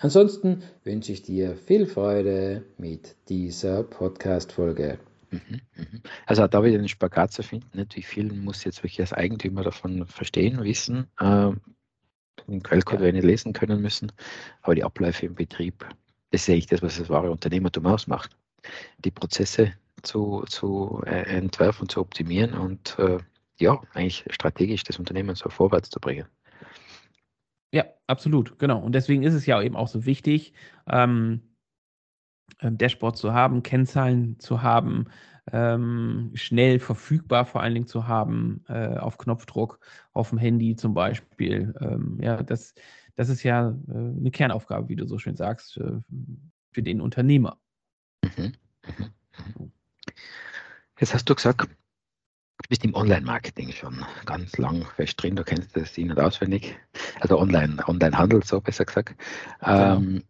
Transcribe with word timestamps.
Ansonsten 0.00 0.62
wünsche 0.84 1.12
ich 1.12 1.22
dir 1.22 1.56
viel 1.56 1.86
Freude 1.86 2.64
mit 2.76 3.16
dieser 3.28 3.82
Podcast-Folge. 3.82 4.98
Also 6.26 6.46
da 6.46 6.64
wieder 6.64 6.78
einen 6.78 6.88
Spagat 6.88 7.32
zu 7.32 7.42
finden, 7.42 7.76
nicht? 7.76 7.96
wie 7.96 8.02
viel 8.02 8.32
muss 8.32 8.64
jetzt 8.64 8.82
wirklich 8.82 9.00
als 9.00 9.12
Eigentümer 9.12 9.62
davon 9.62 10.06
verstehen, 10.06 10.62
wissen, 10.62 11.06
äh, 11.18 11.50
den 12.46 12.62
Quellcode 12.62 13.00
ja. 13.00 13.12
nicht 13.12 13.24
lesen 13.24 13.52
können 13.52 13.82
müssen, 13.82 14.12
aber 14.62 14.74
die 14.74 14.84
Abläufe 14.84 15.26
im 15.26 15.34
Betrieb, 15.34 15.86
das 16.30 16.42
ist 16.42 16.48
eigentlich 16.48 16.66
das, 16.66 16.82
was 16.82 16.98
das 16.98 17.10
wahre 17.10 17.30
Unternehmertum 17.30 17.86
ausmacht. 17.86 18.36
Die 19.04 19.10
Prozesse 19.10 19.72
zu, 20.02 20.44
zu 20.48 21.02
äh, 21.06 21.36
entwerfen, 21.36 21.88
zu 21.88 22.00
optimieren 22.00 22.54
und 22.54 22.98
äh, 22.98 23.18
ja, 23.58 23.80
eigentlich 23.92 24.24
strategisch 24.30 24.84
das 24.84 24.98
Unternehmen 24.98 25.34
so 25.34 25.48
vorwärts 25.48 25.90
zu 25.90 26.00
bringen. 26.00 26.26
Ja, 27.72 27.84
absolut, 28.06 28.58
genau. 28.58 28.80
Und 28.80 28.92
deswegen 28.94 29.22
ist 29.22 29.34
es 29.34 29.46
ja 29.46 29.60
eben 29.62 29.76
auch 29.76 29.88
so 29.88 30.06
wichtig, 30.06 30.54
ähm, 30.86 31.42
Dashboard 32.62 33.16
zu 33.16 33.32
haben, 33.32 33.62
Kennzahlen 33.62 34.38
zu 34.40 34.62
haben, 34.62 35.06
ähm, 35.52 36.30
schnell 36.34 36.78
verfügbar 36.78 37.44
vor 37.44 37.62
allen 37.62 37.74
Dingen 37.74 37.86
zu 37.86 38.06
haben, 38.06 38.64
äh, 38.68 38.96
auf 38.96 39.18
Knopfdruck, 39.18 39.80
auf 40.12 40.30
dem 40.30 40.38
Handy 40.38 40.76
zum 40.76 40.94
Beispiel. 40.94 41.74
Ähm, 41.80 42.18
ja, 42.20 42.42
das, 42.42 42.74
das 43.14 43.28
ist 43.28 43.42
ja 43.42 43.70
äh, 43.88 43.92
eine 43.92 44.30
Kernaufgabe, 44.30 44.88
wie 44.88 44.96
du 44.96 45.06
so 45.06 45.18
schön 45.18 45.36
sagst, 45.36 45.76
äh, 45.78 46.00
für 46.72 46.82
den 46.82 47.00
Unternehmer. 47.00 47.58
Mhm. 48.24 48.52
Mhm. 48.86 49.10
mhm. 49.58 49.72
Jetzt 50.98 51.14
hast 51.14 51.28
du 51.30 51.34
gesagt, 51.34 51.68
Du 52.62 52.68
bist 52.68 52.84
im 52.84 52.94
Online-Marketing 52.94 53.72
schon 53.72 54.04
ganz 54.26 54.58
lang 54.58 54.84
fest 54.96 55.22
drin, 55.22 55.36
du 55.36 55.44
kennst 55.44 55.76
das 55.76 55.96
in- 55.96 56.10
und 56.10 56.20
auswendig. 56.20 56.76
Also 57.20 57.38
Online, 57.38 57.76
Online-Handel, 57.86 58.42
so 58.44 58.60
besser 58.60 58.84
gesagt. 58.84 59.14
Genau. 59.60 59.96
Ähm, 59.96 60.24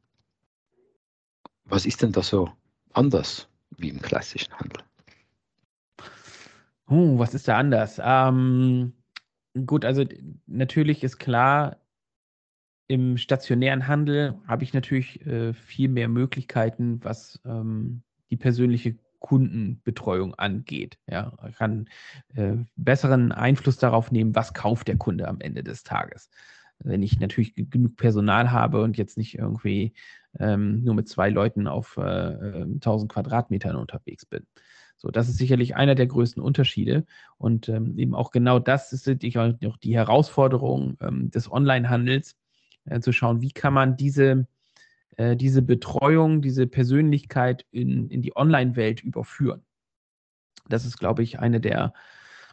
was 1.65 1.87
ist 1.87 2.03
denn 2.03 2.13
da 2.13 2.23
so 2.23 2.51
anders 2.93 3.49
wie 3.77 3.89
im 3.89 4.01
klassischen 4.01 4.53
Handel? 4.55 4.83
Uh, 6.89 7.19
was 7.19 7.35
ist 7.35 7.49
da 7.49 7.59
anders? 7.59 8.01
Ähm, 8.03 8.95
gut, 9.67 9.85
also 9.85 10.05
natürlich 10.47 11.05
ist 11.05 11.19
klar, 11.19 11.77
im 12.89 13.19
stationären 13.19 13.87
Handel 13.87 14.41
habe 14.47 14.65
ich 14.65 14.73
natürlich 14.73 15.25
äh, 15.27 15.53
viel 15.53 15.89
mehr 15.89 16.09
Möglichkeiten, 16.09 17.05
was 17.05 17.39
ähm, 17.45 18.03
die 18.31 18.37
persönliche 18.37 18.97
Kundenbetreuung 19.21 20.35
angeht. 20.35 20.99
Ja, 21.09 21.33
kann 21.57 21.89
äh, 22.35 22.57
besseren 22.77 23.33
Einfluss 23.33 23.79
darauf 23.79 24.11
nehmen, 24.13 24.35
was 24.35 24.55
kauft 24.55 24.89
der 24.89 24.97
Kunde 24.97 25.29
am 25.29 25.41
Ende 25.41 25.63
des 25.63 25.83
Tages. 25.83 26.31
Wenn 26.79 27.03
ich 27.03 27.19
natürlich 27.19 27.55
genug 27.57 27.97
Personal 27.97 28.53
habe 28.53 28.83
und 28.83 28.97
jetzt 28.97 29.19
nicht 29.19 29.37
irgendwie 29.37 29.95
ähm, 30.39 30.85
nur 30.85 30.95
mit 30.95 31.09
zwei 31.09 31.31
Leuten 31.31 31.67
auf 31.67 31.97
äh, 31.97 32.01
1000 32.01 32.85
ähm, 32.85 33.09
Quadratmetern 33.09 33.77
unterwegs 33.77 34.25
bin. 34.27 34.47
So, 34.97 35.11
das 35.11 35.29
ist 35.29 35.39
sicherlich 35.39 35.77
einer 35.77 35.95
der 35.95 36.07
größten 36.07 36.43
Unterschiede. 36.43 37.05
Und 37.37 37.69
ähm, 37.69 37.99
eben 37.99 38.15
auch 38.15 38.31
genau 38.31 38.59
das 38.59 38.93
ist 38.93 39.09
auch 39.09 39.77
die 39.77 39.97
Herausforderung 39.97 40.97
ähm, 41.01 41.31
des 41.31 41.51
Onlinehandels, 41.51 42.37
äh, 42.85 43.01
zu 43.01 43.13
schauen, 43.13 43.41
wie 43.41 43.53
kann 43.53 43.75
man 43.75 43.97
diese 43.97 44.47
äh, 45.19 45.37
diese 45.37 45.63
Betreuung, 45.63 46.41
diese 46.43 46.67
Persönlichkeit 46.67 47.67
in, 47.71 48.09
in 48.09 48.23
die 48.23 48.37
Online-Welt 48.37 49.03
überführen. 49.03 49.65
Das 50.69 50.85
ist, 50.85 50.99
glaube 50.99 51.23
ich, 51.23 51.41
eine 51.41 51.61
der, 51.61 51.93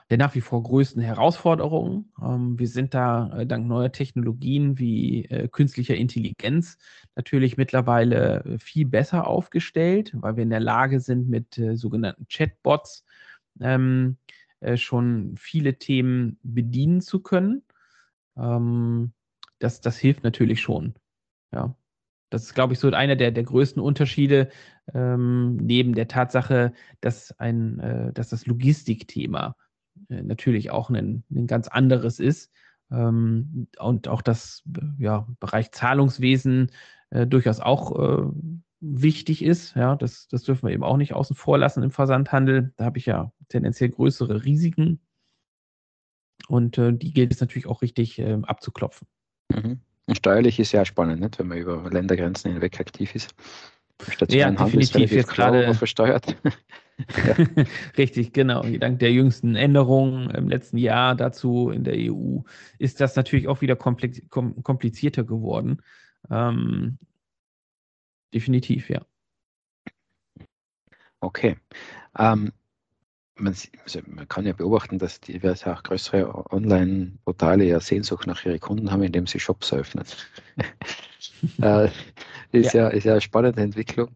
der 0.09 0.17
nach 0.17 0.35
wie 0.35 0.41
vor 0.41 0.63
größten 0.63 1.01
Herausforderungen. 1.01 2.11
Ähm, 2.21 2.57
wir 2.57 2.67
sind 2.67 2.93
da 2.93 3.37
äh, 3.37 3.45
dank 3.45 3.67
neuer 3.67 3.91
Technologien 3.91 4.79
wie 4.79 5.25
äh, 5.25 5.47
künstlicher 5.47 5.95
Intelligenz 5.95 6.77
natürlich 7.15 7.55
mittlerweile 7.55 8.43
äh, 8.43 8.57
viel 8.59 8.87
besser 8.87 9.27
aufgestellt, 9.27 10.11
weil 10.15 10.35
wir 10.35 10.43
in 10.43 10.49
der 10.49 10.59
Lage 10.59 10.99
sind, 10.99 11.29
mit 11.29 11.57
äh, 11.59 11.75
sogenannten 11.75 12.27
Chatbots 12.29 13.05
ähm, 13.61 14.17
äh, 14.59 14.77
schon 14.77 15.35
viele 15.37 15.77
Themen 15.77 16.39
bedienen 16.41 17.01
zu 17.01 17.21
können. 17.21 17.63
Ähm, 18.37 19.13
das, 19.59 19.81
das 19.81 19.97
hilft 19.97 20.23
natürlich 20.23 20.61
schon. 20.61 20.95
Ja. 21.53 21.75
Das 22.35 22.43
ist, 22.43 22.53
glaube 22.53 22.73
ich, 22.73 22.79
so 22.79 22.91
einer 22.91 23.15
der, 23.15 23.31
der 23.31 23.43
größten 23.43 23.81
Unterschiede, 23.81 24.49
ähm, 24.93 25.55
neben 25.55 25.95
der 25.95 26.09
Tatsache, 26.09 26.73
dass, 26.99 27.31
ein, 27.39 27.79
äh, 27.79 28.11
dass 28.11 28.27
das 28.27 28.45
Logistikthema 28.45 29.55
äh, 30.09 30.21
natürlich 30.21 30.69
auch 30.69 30.89
ein, 30.89 31.23
ein 31.31 31.47
ganz 31.47 31.69
anderes 31.69 32.19
ist. 32.19 32.51
Ähm, 32.91 33.67
und 33.79 34.09
auch 34.09 34.21
das 34.21 34.63
ja, 34.97 35.25
Bereich 35.39 35.71
Zahlungswesen 35.71 36.71
äh, 37.09 37.25
durchaus 37.25 37.61
auch 37.61 37.97
äh, 37.97 38.27
wichtig 38.81 39.41
ist. 39.41 39.73
Ja, 39.77 39.95
das, 39.95 40.27
das 40.27 40.43
dürfen 40.43 40.67
wir 40.67 40.73
eben 40.73 40.83
auch 40.83 40.97
nicht 40.97 41.13
außen 41.13 41.37
vor 41.37 41.57
lassen 41.57 41.83
im 41.83 41.91
Versandhandel. 41.91 42.73
Da 42.75 42.83
habe 42.83 42.97
ich 42.97 43.05
ja 43.05 43.31
tendenziell 43.47 43.91
größere 43.91 44.43
Risiken. 44.43 44.99
Und 46.49 46.77
äh, 46.79 46.91
die 46.91 47.13
gilt 47.13 47.33
es 47.33 47.39
natürlich 47.39 47.67
auch 47.67 47.81
richtig 47.81 48.19
äh, 48.19 48.37
abzuklopfen. 48.43 49.07
Mhm. 49.53 49.79
Und 50.07 50.15
steuerlich 50.15 50.59
ist 50.59 50.71
ja 50.71 50.85
spannend, 50.85 51.21
nicht? 51.21 51.39
wenn 51.39 51.47
man 51.47 51.57
über 51.57 51.89
Ländergrenzen 51.89 52.53
hinweg 52.53 52.79
aktiv 52.79 53.15
ist. 53.15 53.33
Ja, 54.29 54.51
definitiv 54.51 55.11
jetzt 55.11 55.29
gerade 55.29 55.73
versteuert. 55.73 56.35
Richtig, 57.97 58.33
genau. 58.33 58.63
Dank 58.63 58.99
der 58.99 59.11
jüngsten 59.11 59.55
Änderungen 59.55 60.29
im 60.31 60.49
letzten 60.49 60.77
Jahr 60.77 61.15
dazu 61.15 61.69
in 61.69 61.83
der 61.83 61.95
EU 61.97 62.39
ist 62.77 63.01
das 63.01 63.15
natürlich 63.15 63.47
auch 63.47 63.61
wieder 63.61 63.75
komplizierter 63.75 65.23
geworden. 65.23 65.81
Ähm, 66.29 66.97
definitiv, 68.33 68.89
ja. 68.89 69.05
Okay. 71.21 71.57
Ähm, 72.17 72.51
man, 73.37 73.55
also 73.83 73.99
man, 74.07 74.27
kann 74.27 74.45
ja 74.45 74.53
beobachten, 74.53 74.99
dass 74.99 75.19
diverse 75.19 75.71
auch 75.71 75.83
größere 75.83 76.51
Online-Portale 76.51 77.65
ja 77.65 77.79
Sehnsucht 77.79 78.27
nach 78.27 78.45
ihren 78.45 78.59
Kunden 78.59 78.91
haben, 78.91 79.03
indem 79.03 79.27
sie 79.27 79.39
Shops 79.39 79.71
eröffnen. 79.71 80.05
äh, 81.61 81.89
ist, 82.51 82.73
ja. 82.73 82.83
ja. 82.83 82.87
ist 82.89 83.03
ja 83.03 83.13
eine 83.13 83.21
spannende 83.21 83.61
Entwicklung. 83.61 84.09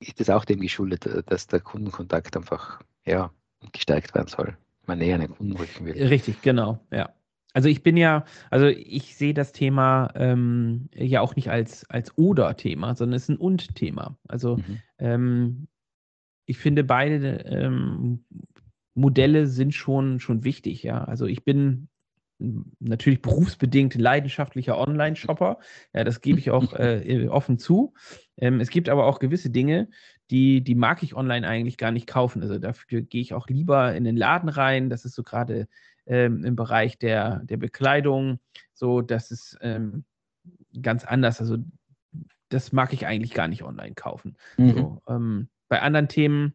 Ist 0.00 0.20
das 0.20 0.30
auch 0.30 0.44
dem 0.44 0.60
geschuldet, 0.60 1.08
dass 1.26 1.46
der 1.46 1.60
Kundenkontakt 1.60 2.36
einfach 2.36 2.80
ja, 3.04 3.30
gestärkt 3.72 4.14
werden 4.14 4.28
soll? 4.28 4.56
Man 4.86 4.98
näher 4.98 5.14
an 5.14 5.20
den 5.20 5.30
Kunden 5.30 5.56
rücken 5.56 5.86
will. 5.86 6.06
Richtig, 6.06 6.42
genau, 6.42 6.80
ja. 6.90 7.10
Also 7.54 7.68
ich 7.68 7.82
bin 7.82 7.96
ja, 7.96 8.24
also 8.50 8.66
ich 8.66 9.14
sehe 9.14 9.34
das 9.34 9.52
Thema 9.52 10.10
ähm, 10.14 10.88
ja 10.94 11.20
auch 11.20 11.36
nicht 11.36 11.50
als, 11.50 11.88
als 11.90 12.16
Oder-Thema, 12.16 12.94
sondern 12.94 13.16
es 13.16 13.24
ist 13.24 13.28
ein 13.28 13.36
Und-Thema. 13.36 14.16
Also 14.26 14.56
mhm. 14.56 14.82
ähm, 14.98 15.68
ich 16.46 16.58
finde, 16.58 16.84
beide 16.84 17.44
ähm, 17.46 18.24
Modelle 18.94 19.46
sind 19.46 19.74
schon, 19.74 20.20
schon 20.20 20.44
wichtig, 20.44 20.82
ja. 20.82 21.04
Also 21.04 21.26
ich 21.26 21.44
bin 21.44 21.88
natürlich 22.80 23.22
berufsbedingt 23.22 23.94
leidenschaftlicher 23.94 24.76
Online-Shopper. 24.76 25.58
Ja, 25.94 26.04
das 26.04 26.20
gebe 26.20 26.38
ich 26.38 26.50
auch 26.50 26.72
äh, 26.74 27.28
offen 27.28 27.58
zu. 27.58 27.94
Ähm, 28.36 28.60
es 28.60 28.70
gibt 28.70 28.88
aber 28.88 29.06
auch 29.06 29.18
gewisse 29.18 29.50
Dinge, 29.50 29.88
die, 30.30 30.62
die 30.62 30.74
mag 30.74 31.02
ich 31.02 31.14
online 31.14 31.46
eigentlich 31.46 31.76
gar 31.76 31.92
nicht 31.92 32.06
kaufen. 32.06 32.42
Also 32.42 32.58
dafür 32.58 33.02
gehe 33.02 33.20
ich 33.20 33.34
auch 33.34 33.48
lieber 33.48 33.94
in 33.94 34.04
den 34.04 34.16
Laden 34.16 34.48
rein. 34.48 34.90
Das 34.90 35.04
ist 35.04 35.14
so 35.14 35.22
gerade 35.22 35.68
ähm, 36.06 36.44
im 36.44 36.56
Bereich 36.56 36.98
der, 36.98 37.40
der 37.44 37.58
Bekleidung 37.58 38.40
so, 38.74 39.00
das 39.00 39.30
ist 39.30 39.58
ähm, 39.60 40.04
ganz 40.80 41.04
anders. 41.04 41.40
Also 41.40 41.58
das 42.48 42.72
mag 42.72 42.92
ich 42.92 43.06
eigentlich 43.06 43.32
gar 43.32 43.48
nicht 43.48 43.62
online 43.62 43.94
kaufen. 43.94 44.36
Mhm. 44.56 44.70
So, 44.70 45.02
ähm, 45.08 45.48
bei 45.72 45.80
anderen 45.80 46.08
Themen 46.08 46.52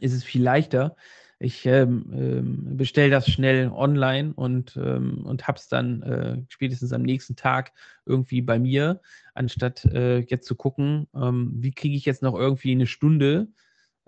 ist 0.00 0.12
es 0.12 0.24
viel 0.24 0.42
leichter. 0.42 0.96
Ich 1.38 1.66
ähm, 1.66 2.10
ähm, 2.12 2.76
bestelle 2.76 3.10
das 3.10 3.30
schnell 3.30 3.70
online 3.70 4.32
und, 4.34 4.76
ähm, 4.76 5.24
und 5.24 5.46
habe 5.46 5.56
es 5.56 5.68
dann 5.68 6.02
äh, 6.02 6.42
spätestens 6.48 6.92
am 6.92 7.02
nächsten 7.02 7.36
Tag 7.36 7.70
irgendwie 8.06 8.42
bei 8.42 8.58
mir, 8.58 9.00
anstatt 9.34 9.84
äh, 9.84 10.18
jetzt 10.18 10.48
zu 10.48 10.56
gucken, 10.56 11.06
ähm, 11.14 11.52
wie 11.58 11.70
kriege 11.70 11.94
ich 11.94 12.06
jetzt 12.06 12.24
noch 12.24 12.34
irgendwie 12.34 12.72
eine 12.72 12.88
Stunde 12.88 13.46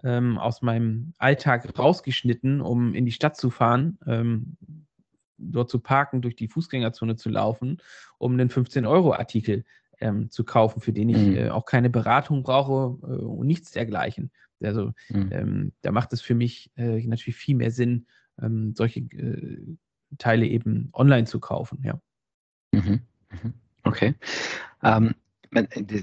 ähm, 0.02 0.38
aus 0.38 0.60
meinem 0.60 1.12
Alltag 1.18 1.78
rausgeschnitten, 1.78 2.60
um 2.60 2.96
in 2.96 3.04
die 3.04 3.12
Stadt 3.12 3.36
zu 3.36 3.50
fahren, 3.50 3.96
ähm, 4.08 4.56
dort 5.38 5.70
zu 5.70 5.78
parken, 5.78 6.20
durch 6.20 6.34
die 6.34 6.48
Fußgängerzone 6.48 7.14
zu 7.14 7.28
laufen, 7.28 7.78
um 8.18 8.32
einen 8.32 8.50
15-Euro-Artikel 8.50 9.64
ähm, 10.00 10.30
zu 10.30 10.44
kaufen, 10.44 10.80
für 10.80 10.92
den 10.92 11.08
ich 11.08 11.16
mhm. 11.16 11.36
äh, 11.36 11.50
auch 11.50 11.64
keine 11.64 11.90
Beratung 11.90 12.42
brauche 12.42 12.98
äh, 13.06 13.22
und 13.22 13.46
nichts 13.46 13.70
dergleichen. 13.70 14.30
Also 14.62 14.92
mhm. 15.08 15.28
ähm, 15.32 15.72
da 15.82 15.92
macht 15.92 16.12
es 16.12 16.20
für 16.20 16.34
mich 16.34 16.70
äh, 16.76 17.06
natürlich 17.06 17.36
viel 17.36 17.56
mehr 17.56 17.70
Sinn, 17.70 18.06
ähm, 18.40 18.74
solche 18.74 19.00
äh, 19.00 19.76
Teile 20.18 20.46
eben 20.46 20.90
online 20.92 21.26
zu 21.26 21.40
kaufen, 21.40 21.82
ja. 21.84 22.00
Mhm. 22.72 23.00
mhm. 23.30 23.54
Okay. 23.82 24.14
Ähm, 24.82 25.14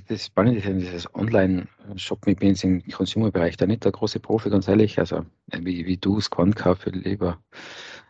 das 0.07 0.25
Spannende 0.25 0.59
ist 0.59 0.65
ja 0.65 0.73
dieses 0.73 1.13
Online-Shoppen. 1.13 2.31
Ich 2.31 2.39
bin 2.39 2.49
jetzt 2.49 2.63
im 2.63 2.81
Consumer-Bereich 2.87 3.57
da 3.57 3.65
nicht 3.65 3.83
der 3.83 3.91
große 3.91 4.19
Profi, 4.19 4.49
ganz 4.49 4.67
ehrlich. 4.67 4.97
Also 4.99 5.25
wie, 5.51 5.85
wie 5.85 5.97
du 5.97 6.19
Squant 6.21 6.55
kaufe, 6.55 6.89
lieber 6.89 7.43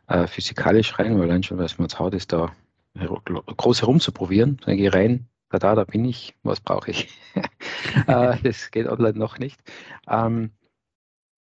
äh, 0.08 0.28
physikalisch 0.28 0.98
rein, 1.00 1.16
weil 1.16 1.24
allein 1.24 1.44
schon, 1.44 1.58
was 1.58 1.78
man 1.78 1.86
uns 1.86 2.00
haut, 2.00 2.14
ist 2.14 2.32
da 2.32 2.56
groß 2.96 3.82
herumzuprobieren. 3.82 4.58
Dann 4.64 4.78
gehe 4.78 4.90
ich 4.90 4.94
rein, 4.94 5.28
da, 5.60 5.76
da, 5.76 5.84
bin 5.84 6.06
ich, 6.06 6.36
was 6.44 6.60
brauche 6.60 6.92
ich? 6.92 7.10
äh, 8.08 8.38
das 8.44 8.72
geht 8.72 8.88
online 8.88 9.18
noch 9.18 9.40
nicht. 9.40 9.60
Ähm, 10.08 10.52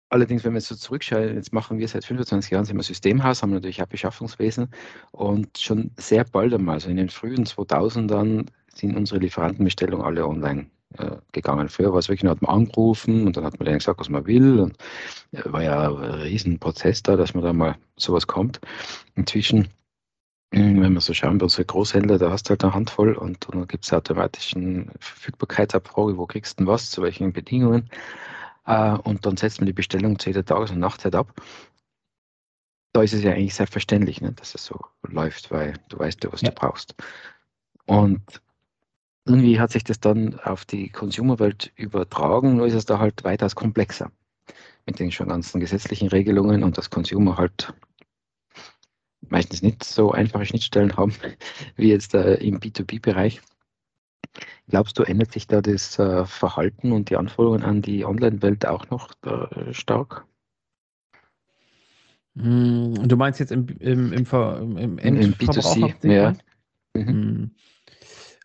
allerdings, 0.09 0.45
wenn 0.45 0.55
wir 0.55 0.61
so 0.61 0.75
zurückschauen, 0.75 1.35
jetzt 1.35 1.53
machen 1.53 1.79
wir 1.79 1.89
seit 1.89 2.05
25 2.05 2.51
Jahren 2.51 2.65
sind 2.65 2.77
wir 2.77 2.83
Systemhaus, 2.83 3.43
haben 3.43 3.51
natürlich 3.51 3.83
auch 3.83 3.87
Beschaffungswesen 3.87 4.69
und 5.11 5.59
schon 5.59 5.91
sehr 5.97 6.25
bald 6.25 6.55
einmal, 6.55 6.75
also 6.75 6.91
in 6.91 6.97
den 6.97 7.09
frühen 7.09 7.45
2000ern, 7.45 8.47
sind 8.75 8.97
unsere 8.97 9.21
Lieferantenbestellungen 9.21 10.05
alle 10.05 10.27
online 10.27 10.67
äh, 10.99 11.17
gegangen. 11.33 11.69
Früher 11.69 11.93
war 11.93 11.99
es 11.99 12.09
wirklich, 12.09 12.31
hat 12.31 12.43
man 12.43 12.55
angerufen 12.55 13.27
und 13.27 13.37
dann 13.37 13.45
hat 13.45 13.59
man 13.59 13.67
denen 13.67 13.79
gesagt, 13.79 14.01
was 14.01 14.09
man 14.09 14.27
will. 14.27 14.61
Und 14.61 14.77
äh, 15.33 15.41
war 15.45 15.63
ja 15.63 15.89
ein 15.89 15.97
Riesenprozess 15.97 17.03
da, 17.03 17.17
dass 17.17 17.35
man 17.35 17.45
da 17.45 17.53
mal 17.53 17.77
sowas 17.97 18.27
kommt. 18.27 18.61
Inzwischen, 19.15 19.69
wenn 20.53 20.93
wir 20.93 21.01
so 21.01 21.15
schauen, 21.15 21.39
bei 21.39 21.45
unseren 21.45 21.67
Großhändlern, 21.67 22.19
da 22.19 22.31
hast 22.31 22.45
du 22.45 22.51
halt 22.51 22.63
eine 22.63 22.75
Handvoll 22.75 23.15
und, 23.15 23.47
und 23.49 23.55
dann 23.55 23.67
gibt 23.67 23.85
es 23.85 23.93
automatisch 23.93 24.55
eine 24.55 24.87
Verfügbarkeitsabfrage, 25.01 26.19
wo 26.19 26.27
kriegst 26.27 26.59
du 26.61 26.65
denn 26.65 26.67
was, 26.73 26.91
zu 26.91 27.03
welchen 27.03 27.33
Bedingungen. 27.33 27.89
Äh, 28.67 28.93
und 28.93 29.25
dann 29.25 29.37
setzt 29.39 29.61
man 29.61 29.67
die 29.67 29.73
Bestellung 29.73 30.19
zu 30.19 30.29
jeder 30.29 30.45
Tages- 30.45 30.71
und 30.71 30.79
Nachtzeit 30.79 31.15
ab. 31.15 31.33
Da 32.93 33.03
ist 33.03 33.15
es 33.15 33.23
ja 33.23 33.33
eigentlich 33.33 33.55
selbstverständlich, 33.55 34.21
ne, 34.21 34.33
dass 34.33 34.55
es 34.55 34.67
so 34.67 34.79
läuft, 35.09 35.51
weil 35.51 35.75
du 35.89 35.99
weißt 35.99 36.23
ja, 36.25 36.33
was 36.33 36.43
ja. 36.43 36.51
du 36.51 36.55
brauchst. 36.55 36.95
Und 37.87 38.21
irgendwie 39.25 39.59
hat 39.59 39.71
sich 39.71 39.85
das 39.85 40.01
dann 40.01 40.39
auf 40.41 40.67
die 40.67 40.91
Consumerwelt 40.91 41.73
übertragen, 41.77 42.57
nur 42.57 42.67
ist 42.67 42.75
es 42.75 42.85
da 42.85 42.99
halt 42.99 43.25
weitaus 43.25 43.55
komplexer 43.55 44.11
mit 44.85 44.99
den 44.99 45.13
schon 45.13 45.29
ganzen 45.29 45.61
gesetzlichen 45.61 46.09
Regelungen 46.09 46.63
und 46.65 46.77
das 46.77 46.91
Consumer 46.91 47.39
halt 47.39 47.73
meistens 49.29 49.63
nicht 49.63 49.85
so 49.85 50.13
einfache 50.13 50.45
Schnittstellen 50.45 50.97
haben 50.97 51.15
wie 51.77 51.91
jetzt 51.91 52.15
äh, 52.15 52.35
im 52.35 52.61
B2B-Bereich. 52.61 53.41
Glaubst 54.69 54.99
du, 54.99 55.03
ändert 55.03 55.33
sich 55.33 55.47
da 55.47 55.61
das 55.61 55.99
äh, 55.99 56.25
Verhalten 56.25 56.93
und 56.93 57.11
die 57.11 57.17
Anforderungen 57.17 57.63
an 57.63 57.83
die 57.83 58.05
Online-Welt 58.05 58.67
auch 58.67 58.89
noch 58.91 59.11
äh, 59.25 59.75
stark? 59.75 60.27
Hm, 62.37 63.09
du 63.09 63.17
meinst 63.17 63.41
jetzt 63.41 63.53
im, 63.53 63.67
im, 63.79 64.13
im, 64.13 64.27
im, 64.77 64.77
im 64.77 64.99
Endverbraucher? 64.99 65.95
Ja. 66.03 66.35
Mhm. 66.95 67.07
Hm. 67.07 67.51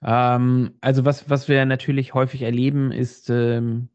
Ähm, 0.04 0.74
also 0.82 1.06
was, 1.06 1.30
was 1.30 1.48
wir 1.48 1.66
natürlich 1.66 2.14
häufig 2.14 2.42
erleben, 2.42 2.92
ist, 2.92 3.30
ähm, 3.30 3.90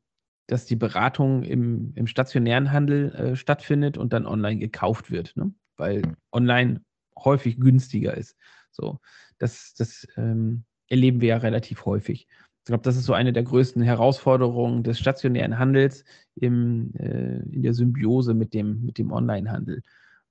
dass 0.46 0.66
die 0.66 0.76
Beratung 0.76 1.42
im, 1.42 1.92
im 1.94 2.06
stationären 2.06 2.72
Handel 2.72 3.14
äh, 3.14 3.36
stattfindet 3.36 3.98
und 3.98 4.12
dann 4.12 4.26
online 4.26 4.58
gekauft 4.58 5.10
wird, 5.10 5.36
ne? 5.36 5.52
Weil 5.82 6.02
hm. 6.02 6.16
online 6.30 6.80
häufig 7.18 7.58
günstiger 7.58 8.16
ist. 8.16 8.36
So, 8.70 9.00
das, 9.38 9.74
das 9.74 10.06
ähm, 10.16 10.64
erleben 10.88 11.20
wir 11.20 11.30
ja 11.30 11.36
relativ 11.38 11.84
häufig. 11.84 12.28
Ich 12.60 12.66
glaube, 12.66 12.84
das 12.84 12.96
ist 12.96 13.06
so 13.06 13.12
eine 13.12 13.32
der 13.32 13.42
größten 13.42 13.82
Herausforderungen 13.82 14.84
des 14.84 15.00
stationären 15.00 15.58
Handels 15.58 16.04
im, 16.36 16.94
äh, 16.94 17.40
in 17.50 17.62
der 17.62 17.74
Symbiose 17.74 18.34
mit 18.34 18.54
dem, 18.54 18.84
mit 18.86 18.98
dem 18.98 19.10
Online-Handel. 19.10 19.82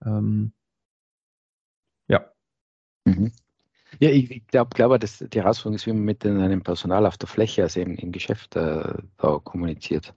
Ähm, 0.06 0.54
ja. 2.08 2.32
Mhm. 3.06 3.34
Ja, 4.00 4.10
ich, 4.10 4.32
ich 4.32 4.48
glaube, 4.48 4.72
glaub, 4.74 4.98
dass 5.00 5.20
die 5.20 5.40
Herausforderung 5.40 5.76
ist, 5.76 5.86
wie 5.86 5.94
man 5.94 6.04
mit 6.04 6.26
einem 6.26 6.62
Personal 6.62 7.06
auf 7.06 7.18
der 7.18 7.28
Fläche, 7.28 7.64
also 7.64 7.80
im, 7.82 7.96
im 7.96 8.12
Geschäft, 8.12 8.56
äh, 8.56 8.94
da 9.18 9.40
kommuniziert. 9.44 10.14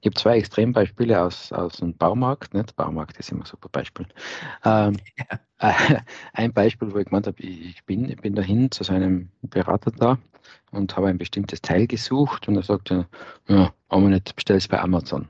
Ich 0.00 0.06
habe 0.06 0.14
zwei 0.14 0.38
Extrembeispiele 0.38 1.20
aus, 1.20 1.52
aus 1.52 1.78
dem 1.78 1.96
Baumarkt. 1.96 2.54
Nicht? 2.54 2.76
Baumarkt 2.76 3.18
ist 3.18 3.32
immer 3.32 3.42
ein 3.42 3.46
super 3.46 3.68
Beispiel. 3.70 4.06
Ähm, 4.64 4.96
äh, 5.58 5.72
ein 6.34 6.52
Beispiel, 6.52 6.92
wo 6.92 6.98
ich 6.98 7.06
gemeint 7.06 7.26
habe, 7.26 7.42
ich 7.42 7.84
bin, 7.84 8.08
ich 8.08 8.20
bin 8.20 8.34
dahin 8.34 8.70
zu 8.70 8.84
seinem 8.84 9.30
Berater 9.42 9.90
da 9.90 10.18
und 10.70 10.96
habe 10.96 11.08
ein 11.08 11.18
bestimmtes 11.18 11.62
Teil 11.62 11.86
gesucht 11.86 12.48
und 12.48 12.56
er 12.56 12.62
sagte, 12.62 13.08
ja, 13.48 13.72
aber 13.88 14.08
nicht, 14.08 14.34
bestell 14.36 14.56
es 14.56 14.68
bei 14.68 14.80
Amazon 14.80 15.28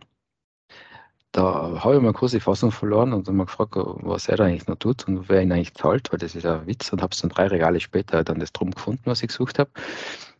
da 1.35 1.83
habe 1.83 1.97
ich 1.97 2.01
mal 2.01 2.13
kurz 2.13 2.31
die 2.31 2.39
Fassung 2.39 2.71
verloren 2.71 3.13
und 3.13 3.27
dann 3.27 3.35
mal 3.35 3.47
gefragt, 3.47 3.73
was 3.75 4.29
er 4.29 4.37
da 4.37 4.45
eigentlich 4.45 4.69
noch 4.69 4.77
tut 4.77 5.09
und 5.09 5.29
wer 5.29 5.43
ihn 5.43 5.51
eigentlich 5.51 5.75
zahlt, 5.75 6.13
weil 6.13 6.21
das 6.21 6.37
ist 6.37 6.47
ein 6.47 6.65
Witz 6.69 6.93
und 6.93 7.03
habe 7.03 7.13
es 7.13 7.21
dann 7.21 7.31
drei 7.31 7.49
Regale 7.49 7.81
später 7.81 8.23
dann 8.23 8.39
das 8.39 8.53
drum 8.53 8.71
gefunden, 8.71 9.03
was 9.07 9.21
ich 9.21 9.29
gesucht 9.29 9.59
habe. 9.59 9.71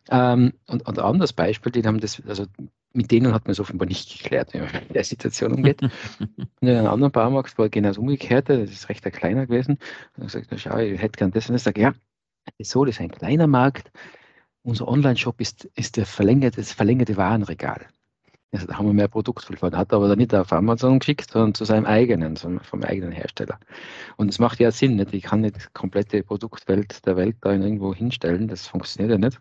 Ähm, 0.09 0.53
und, 0.67 0.87
und 0.87 0.97
ein 0.97 1.03
anderes 1.03 1.33
Beispiel, 1.33 1.73
die 1.73 1.83
haben 1.83 1.99
das, 1.99 2.21
also 2.25 2.45
mit 2.93 3.11
denen 3.11 3.33
hat 3.33 3.43
man 3.43 3.51
es 3.51 3.59
offenbar 3.59 3.89
nicht 3.89 4.17
geklärt, 4.17 4.53
wie 4.53 4.59
man 4.59 4.69
mit 4.71 4.95
der 4.95 5.03
Situation 5.03 5.51
umgeht. 5.51 5.81
und 6.19 6.47
in 6.61 6.69
einem 6.69 6.87
anderen 6.87 7.11
Baumarkt 7.11 7.57
war 7.57 7.67
genau 7.67 7.89
das 7.89 7.97
Umgekehrte, 7.97 8.59
das 8.61 8.71
ist 8.71 8.87
recht 8.87 9.05
ein 9.05 9.11
kleiner 9.11 9.47
gewesen. 9.47 9.77
Und 10.15 10.27
ich 10.27 10.31
gesagt, 10.31 10.61
schau, 10.61 10.77
ich 10.77 11.01
hätte 11.01 11.17
gern 11.17 11.31
das 11.31 11.49
und 11.49 11.55
ich 11.55 11.63
sage, 11.63 11.81
ja, 11.81 11.93
so, 12.61 12.85
das 12.85 12.95
ist 12.95 13.01
ein 13.01 13.11
kleiner 13.11 13.47
Markt. 13.47 13.91
Unser 14.63 14.87
Online-Shop 14.87 15.41
ist, 15.41 15.65
ist 15.75 15.97
der 15.97 16.05
verlängerte, 16.05 16.61
das 16.61 16.71
verlängerte 16.71 17.17
Warenregal. 17.17 17.85
Da 18.57 18.77
haben 18.77 18.87
wir 18.87 18.93
mehr 18.93 19.07
Produktvielfalt. 19.07 19.75
Hat 19.75 19.93
aber 19.93 20.07
dann 20.07 20.17
nicht 20.17 20.33
auf 20.33 20.53
Amazon 20.53 20.99
geschickt, 20.99 21.31
sondern 21.31 21.53
zu 21.53 21.65
seinem 21.65 21.85
eigenen, 21.85 22.37
vom 22.37 22.83
eigenen 22.83 23.11
Hersteller. 23.11 23.59
Und 24.17 24.29
es 24.29 24.39
macht 24.39 24.59
ja 24.59 24.71
Sinn, 24.71 24.95
nicht? 24.95 25.13
ich 25.13 25.23
kann 25.23 25.41
nicht 25.41 25.57
die 25.57 25.73
komplette 25.73 26.23
Produktwelt 26.23 27.05
der 27.05 27.17
Welt 27.17 27.37
da 27.41 27.51
irgendwo 27.51 27.93
hinstellen, 27.93 28.47
das 28.47 28.67
funktioniert 28.67 29.11
ja 29.11 29.17
nicht. 29.17 29.39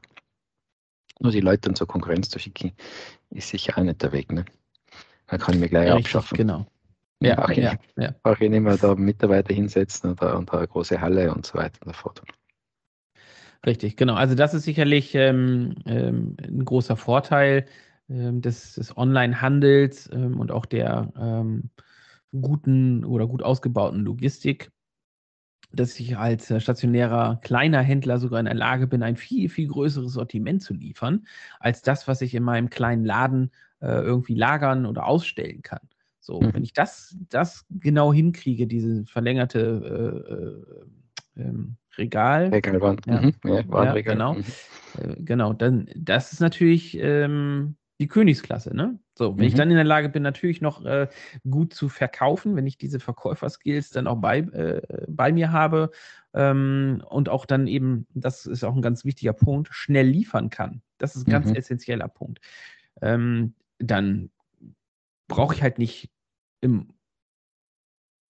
Nur 1.20 1.32
die 1.32 1.40
Leute 1.40 1.62
dann 1.62 1.76
zur 1.76 1.87
Konkurrenz 1.87 2.28
zu 2.28 2.38
schicken, 2.38 2.72
ist 3.31 3.49
sicher 3.49 3.78
auch 3.78 3.82
nicht 3.82 4.02
der 4.02 4.12
Weg. 4.12 4.32
Ne? 4.32 4.44
Da 5.26 5.38
kann 5.38 5.55
ich 5.55 5.61
mir 5.61 5.69
gleich 5.69 5.88
Richtig, 5.88 6.06
abschaffen. 6.06 6.37
Genau. 6.37 6.66
Ja, 7.20 7.38
auch 7.38 7.50
ja, 7.50 7.75
ja. 7.96 8.14
Auch 8.22 8.38
ich 8.38 8.50
nicht 8.50 8.61
mehr 8.61 8.76
da 8.76 8.94
Mitarbeiter 8.94 9.55
hinsetzen 9.55 10.12
oder, 10.12 10.37
und 10.37 10.52
eine 10.52 10.66
große 10.66 11.00
Halle 11.00 11.32
und 11.32 11.46
so 11.46 11.55
weiter 11.55 11.78
und 11.87 11.94
so 11.94 12.00
fort. 12.00 12.22
Richtig, 13.64 13.96
genau. 13.96 14.14
Also 14.14 14.34
das 14.34 14.52
ist 14.52 14.64
sicherlich 14.64 15.14
ähm, 15.14 15.75
ähm, 15.87 16.37
ein 16.43 16.64
großer 16.64 16.96
Vorteil 16.96 17.66
des, 18.14 18.75
des 18.75 18.97
Online-Handels 18.97 20.11
ähm, 20.12 20.38
und 20.38 20.50
auch 20.52 20.66
der 20.66 21.12
ähm, 21.18 21.71
guten 22.33 23.04
oder 23.04 23.26
gut 23.26 23.42
ausgebauten 23.42 24.00
Logistik, 24.00 24.71
dass 25.73 25.99
ich 25.99 26.16
als 26.16 26.50
äh, 26.50 26.61
stationärer 26.61 27.40
kleiner 27.42 27.80
Händler 27.80 28.18
sogar 28.18 28.40
in 28.40 28.47
der 28.47 28.54
Lage 28.54 28.87
bin, 28.87 29.02
ein 29.02 29.16
viel, 29.16 29.49
viel 29.49 29.68
größeres 29.68 30.12
Sortiment 30.12 30.62
zu 30.62 30.75
liefern, 30.75 31.26
als 31.61 31.83
das, 31.83 32.06
was 32.09 32.21
ich 32.21 32.35
in 32.35 32.42
meinem 32.42 32.71
kleinen 32.71 33.04
Laden 33.04 33.50
äh, 33.80 33.87
irgendwie 33.87 34.35
lagern 34.35 34.87
oder 34.87 35.06
ausstellen 35.06 35.62
kann. 35.62 35.80
So, 36.21 36.40
mhm. 36.40 36.54
wenn 36.54 36.64
ich 36.64 36.73
das, 36.73 37.16
das 37.28 37.66
genau 37.71 38.12
hinkriege, 38.12 38.66
diese 38.66 39.04
verlängerte 39.06 40.62
äh, 41.37 41.40
äh, 41.40 41.42
ähm, 41.44 41.76
Regal. 41.97 42.49
Regalwand. 42.49 43.06
Ja, 43.06 43.21
mhm. 43.21 43.35
ja, 43.44 43.85
ja 43.85 44.00
genau. 44.00 44.35
Mhm. 44.35 44.44
Äh, 44.99 45.16
genau, 45.18 45.52
dann 45.52 45.88
das 45.94 46.33
ist 46.33 46.40
natürlich 46.40 46.99
ähm, 46.99 47.76
die 48.01 48.09
Königsklasse, 48.09 48.75
ne? 48.75 48.99
So, 49.17 49.37
wenn 49.37 49.45
mhm. 49.45 49.49
ich 49.49 49.55
dann 49.55 49.71
in 49.71 49.77
der 49.77 49.85
Lage 49.85 50.09
bin, 50.09 50.23
natürlich 50.23 50.61
noch 50.61 50.85
äh, 50.85 51.09
gut 51.49 51.75
zu 51.75 51.89
verkaufen, 51.89 52.57
wenn 52.57 52.67
ich 52.67 52.77
diese 52.77 52.99
Verkäuferskills 52.99 53.91
dann 53.91 54.07
auch 54.07 54.17
bei, 54.17 54.39
äh, 54.39 54.83
bei 55.09 55.31
mir 55.33 55.53
habe 55.53 55.91
ähm, 56.33 57.05
und 57.09 57.29
auch 57.29 57.47
dann 57.47 57.69
eben, 57.69 58.07
das 58.15 58.47
ist 58.47 58.65
auch 58.65 58.75
ein 58.75 58.83
ganz 58.83 59.05
wichtiger 59.05 59.33
Punkt, 59.33 59.69
schnell 59.71 60.09
liefern 60.09 60.51
kann. 60.51 60.83
Das 60.99 61.15
ist 61.15 61.29
ein 61.29 61.31
ganz 61.31 61.49
mhm. 61.49 61.55
essentieller 61.55 62.09
Punkt. 62.09 62.41
Ähm, 63.01 63.55
dann 63.79 64.31
brauche 65.29 65.55
ich 65.55 65.63
halt 65.63 65.79
nicht 65.79 66.11
im, 66.61 66.95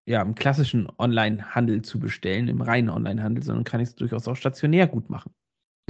ja, 0.05 0.21
im 0.21 0.35
klassischen 0.35 0.89
Online-Handel 0.97 1.83
zu 1.83 1.99
bestellen, 1.99 2.49
im 2.49 2.61
reinen 2.61 2.89
Online-Handel, 2.89 3.43
sondern 3.43 3.63
kann 3.63 3.79
ich 3.79 3.89
es 3.89 3.95
durchaus 3.95 4.27
auch 4.27 4.35
stationär 4.35 4.87
gut 4.87 5.09
machen. 5.09 5.33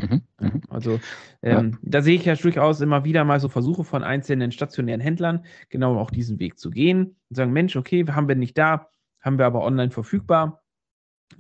Mhm, 0.02 0.22
mhm. 0.40 0.62
Also 0.70 1.00
ähm, 1.42 1.72
ja. 1.72 1.78
da 1.82 2.02
sehe 2.02 2.16
ich 2.16 2.26
ja 2.26 2.36
durchaus 2.36 2.82
immer 2.82 3.04
wieder 3.04 3.24
mal 3.24 3.40
so 3.40 3.50
Versuche 3.50 3.84
von 3.84 4.04
einzelnen 4.04 4.52
stationären 4.52 5.02
Händlern, 5.02 5.46
genau 5.70 6.00
auch 6.00 6.12
diesen 6.12 6.40
Weg 6.40 6.58
zu 6.58 6.72
gehen 6.72 7.16
und 7.30 7.36
sagen, 7.36 7.54
Mensch, 7.54 7.76
okay, 7.76 8.06
haben 8.08 8.28
wir 8.28 8.36
nicht 8.36 8.58
da, 8.58 8.90
haben 9.22 9.38
wir 9.38 9.46
aber 9.46 9.64
online 9.64 9.92
verfügbar, 9.92 10.64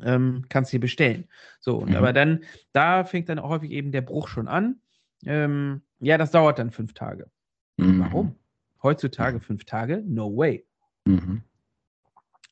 ähm, 0.04 0.46
kannst 0.50 0.72
hier 0.72 0.80
bestellen. 0.80 1.28
So, 1.60 1.78
und 1.78 1.90
mhm. 1.90 1.96
aber 1.96 2.14
dann, 2.14 2.44
da 2.74 3.04
fängt 3.04 3.30
dann 3.30 3.40
auch 3.40 3.50
häufig 3.50 3.72
eben 3.72 3.92
der 3.92 4.02
Bruch 4.02 4.28
schon 4.28 4.48
an. 4.48 4.80
Ähm, 5.26 5.82
ja, 6.00 6.18
das 6.18 6.32
dauert 6.32 6.60
dann 6.60 6.72
fünf 6.72 6.94
Tage. 6.94 7.30
Mhm. 7.78 8.00
Warum? 8.02 8.36
Heutzutage 8.84 9.40
fünf 9.40 9.66
Tage? 9.66 10.04
No 10.06 10.36
way. 10.36 10.66
Mhm. 11.06 11.42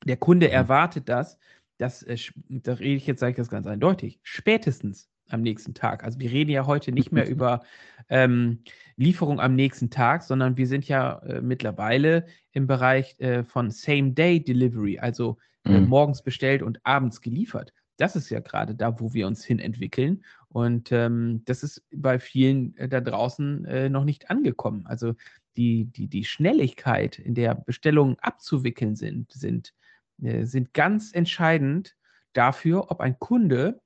Der 0.05 0.17
Kunde 0.17 0.49
erwartet 0.49 1.09
das, 1.09 1.37
dass, 1.77 2.01
äh, 2.03 2.17
da 2.49 2.73
rede 2.73 2.95
ich 2.95 3.05
jetzt, 3.05 3.19
sage 3.19 3.31
ich 3.31 3.37
das 3.37 3.49
ganz 3.49 3.67
eindeutig, 3.67 4.19
spätestens 4.23 5.10
am 5.33 5.41
nächsten 5.41 5.73
Tag. 5.73 6.03
Also 6.03 6.19
wir 6.19 6.31
reden 6.31 6.51
ja 6.51 6.65
heute 6.65 6.91
nicht 6.91 7.11
mehr 7.11 7.27
über 7.29 7.61
ähm, 8.09 8.59
Lieferung 8.95 9.39
am 9.39 9.55
nächsten 9.55 9.89
Tag, 9.89 10.23
sondern 10.23 10.57
wir 10.57 10.67
sind 10.67 10.87
ja 10.87 11.19
äh, 11.19 11.41
mittlerweile 11.41 12.25
im 12.51 12.67
Bereich 12.67 13.19
äh, 13.19 13.43
von 13.43 13.71
Same-Day-Delivery, 13.71 14.99
also 14.99 15.37
äh, 15.65 15.79
mhm. 15.79 15.87
morgens 15.87 16.21
bestellt 16.21 16.61
und 16.61 16.79
abends 16.85 17.21
geliefert. 17.21 17.73
Das 17.97 18.15
ist 18.15 18.29
ja 18.29 18.39
gerade 18.39 18.73
da, 18.73 18.99
wo 18.99 19.13
wir 19.13 19.27
uns 19.27 19.45
hin 19.45 19.59
entwickeln. 19.59 20.23
Und 20.47 20.91
ähm, 20.91 21.43
das 21.45 21.63
ist 21.63 21.83
bei 21.93 22.19
vielen 22.19 22.75
äh, 22.77 22.89
da 22.89 22.99
draußen 22.99 23.65
äh, 23.65 23.89
noch 23.89 24.03
nicht 24.03 24.29
angekommen. 24.29 24.85
Also 24.87 25.13
die, 25.55 25.85
die, 25.85 26.07
die 26.07 26.25
Schnelligkeit, 26.25 27.19
in 27.19 27.35
der 27.35 27.55
Bestellungen 27.55 28.17
abzuwickeln 28.19 28.95
sind, 28.95 29.31
sind, 29.31 29.73
äh, 30.21 30.45
sind 30.45 30.73
ganz 30.73 31.13
entscheidend 31.13 31.95
dafür, 32.33 32.89
ob 32.89 33.01
ein 33.01 33.19
Kunde 33.19 33.81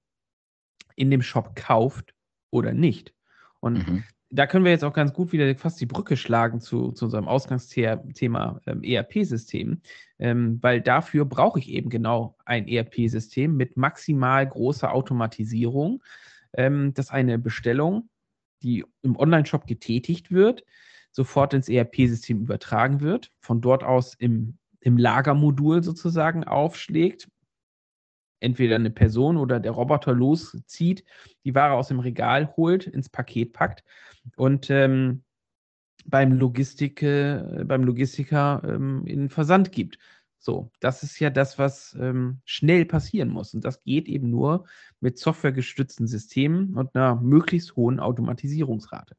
in 0.95 1.11
dem 1.11 1.21
Shop 1.21 1.55
kauft 1.55 2.13
oder 2.51 2.73
nicht. 2.73 3.13
Und 3.59 3.87
mhm. 3.87 4.03
da 4.29 4.47
können 4.47 4.65
wir 4.65 4.71
jetzt 4.71 4.83
auch 4.83 4.93
ganz 4.93 5.13
gut 5.13 5.31
wieder 5.31 5.53
fast 5.55 5.79
die 5.81 5.85
Brücke 5.85 6.17
schlagen 6.17 6.59
zu, 6.59 6.91
zu 6.91 7.05
unserem 7.05 7.27
Ausgangsthema 7.27 8.61
ähm, 8.65 8.83
ERP-System, 8.83 9.81
ähm, 10.19 10.59
weil 10.61 10.81
dafür 10.81 11.25
brauche 11.25 11.59
ich 11.59 11.69
eben 11.69 11.89
genau 11.89 12.37
ein 12.45 12.67
ERP-System 12.67 13.55
mit 13.55 13.77
maximal 13.77 14.47
großer 14.47 14.93
Automatisierung, 14.93 16.03
ähm, 16.53 16.93
dass 16.93 17.09
eine 17.09 17.37
Bestellung, 17.39 18.09
die 18.61 18.85
im 19.01 19.15
Online-Shop 19.17 19.67
getätigt 19.67 20.31
wird, 20.31 20.63
sofort 21.11 21.53
ins 21.53 21.69
ERP-System 21.69 22.41
übertragen 22.41 22.99
wird, 22.99 23.31
von 23.39 23.61
dort 23.61 23.83
aus 23.83 24.15
im, 24.15 24.57
im 24.81 24.97
Lagermodul 24.97 25.81
sozusagen 25.81 26.43
aufschlägt, 26.43 27.29
entweder 28.45 28.75
eine 28.75 28.91
Person 28.91 29.37
oder 29.37 29.59
der 29.59 29.71
Roboter 29.71 30.13
loszieht, 30.13 31.03
die 31.43 31.55
Ware 31.55 31.73
aus 31.73 31.89
dem 31.89 31.99
Regal 31.99 32.55
holt, 32.55 32.87
ins 32.87 33.09
Paket 33.09 33.51
packt 33.51 33.83
und 34.37 34.69
ähm, 34.69 35.23
beim, 36.05 36.33
Logistik, 36.33 37.01
äh, 37.01 37.63
beim 37.65 37.83
Logistiker 37.83 38.61
ähm, 38.65 39.05
in 39.05 39.29
Versand 39.29 39.71
gibt. 39.71 39.97
So, 40.37 40.71
das 40.79 41.01
ist 41.01 41.19
ja 41.19 41.31
das, 41.31 41.57
was 41.57 41.97
ähm, 41.99 42.39
schnell 42.45 42.85
passieren 42.85 43.29
muss. 43.29 43.55
Und 43.55 43.65
das 43.65 43.81
geht 43.81 44.07
eben 44.07 44.29
nur 44.29 44.65
mit 44.99 45.17
softwaregestützten 45.17 46.05
Systemen 46.05 46.75
und 46.75 46.95
einer 46.95 47.15
möglichst 47.15 47.75
hohen 47.75 47.99
Automatisierungsrate. 47.99 49.15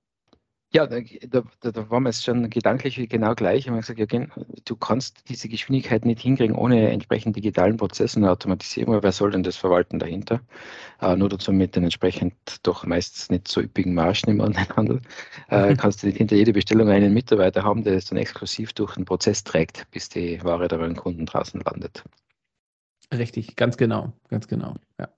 Ja, 0.76 0.86
da, 0.86 1.00
da, 1.30 1.70
da 1.70 1.90
waren 1.90 2.02
wir 2.02 2.10
jetzt 2.10 2.22
schon 2.22 2.50
gedanklich 2.50 3.08
genau 3.08 3.34
gleich. 3.34 3.60
Ich 3.60 3.68
habe 3.68 3.80
gesagt, 3.80 3.98
ja, 3.98 4.26
du 4.66 4.76
kannst 4.76 5.26
diese 5.30 5.48
Geschwindigkeit 5.48 6.04
nicht 6.04 6.20
hinkriegen 6.20 6.54
ohne 6.54 6.90
entsprechend 6.90 7.34
digitalen 7.34 7.78
Prozessen 7.78 8.24
und 8.24 8.28
Automatisierung. 8.28 8.92
Aber 8.92 9.02
wer 9.02 9.12
soll 9.12 9.30
denn 9.30 9.42
das 9.42 9.56
verwalten 9.56 9.98
dahinter? 9.98 10.42
Äh, 11.00 11.16
nur 11.16 11.30
dazu 11.30 11.50
mit 11.50 11.76
den 11.76 11.84
entsprechend 11.84 12.34
doch 12.62 12.84
meistens 12.84 13.30
nicht 13.30 13.48
so 13.48 13.62
üppigen 13.62 13.94
Margen 13.94 14.32
im 14.32 14.40
Onlinehandel. 14.40 15.00
Äh, 15.48 15.70
mhm. 15.70 15.76
kannst 15.78 16.02
du 16.02 16.08
nicht 16.08 16.18
hinter 16.18 16.36
jede 16.36 16.52
Bestellung 16.52 16.90
einen 16.90 17.14
Mitarbeiter 17.14 17.62
haben, 17.62 17.82
der 17.82 17.94
es 17.94 18.04
dann 18.04 18.18
exklusiv 18.18 18.74
durch 18.74 18.96
den 18.96 19.06
Prozess 19.06 19.44
trägt, 19.44 19.90
bis 19.92 20.10
die 20.10 20.44
Ware 20.44 20.68
da 20.68 20.76
beim 20.76 20.94
Kunden 20.94 21.24
draußen 21.24 21.58
landet. 21.62 22.04
Richtig, 23.14 23.56
ganz 23.56 23.78
genau, 23.78 24.12
ganz 24.28 24.46
genau. 24.46 24.74
Ja. 25.00 25.08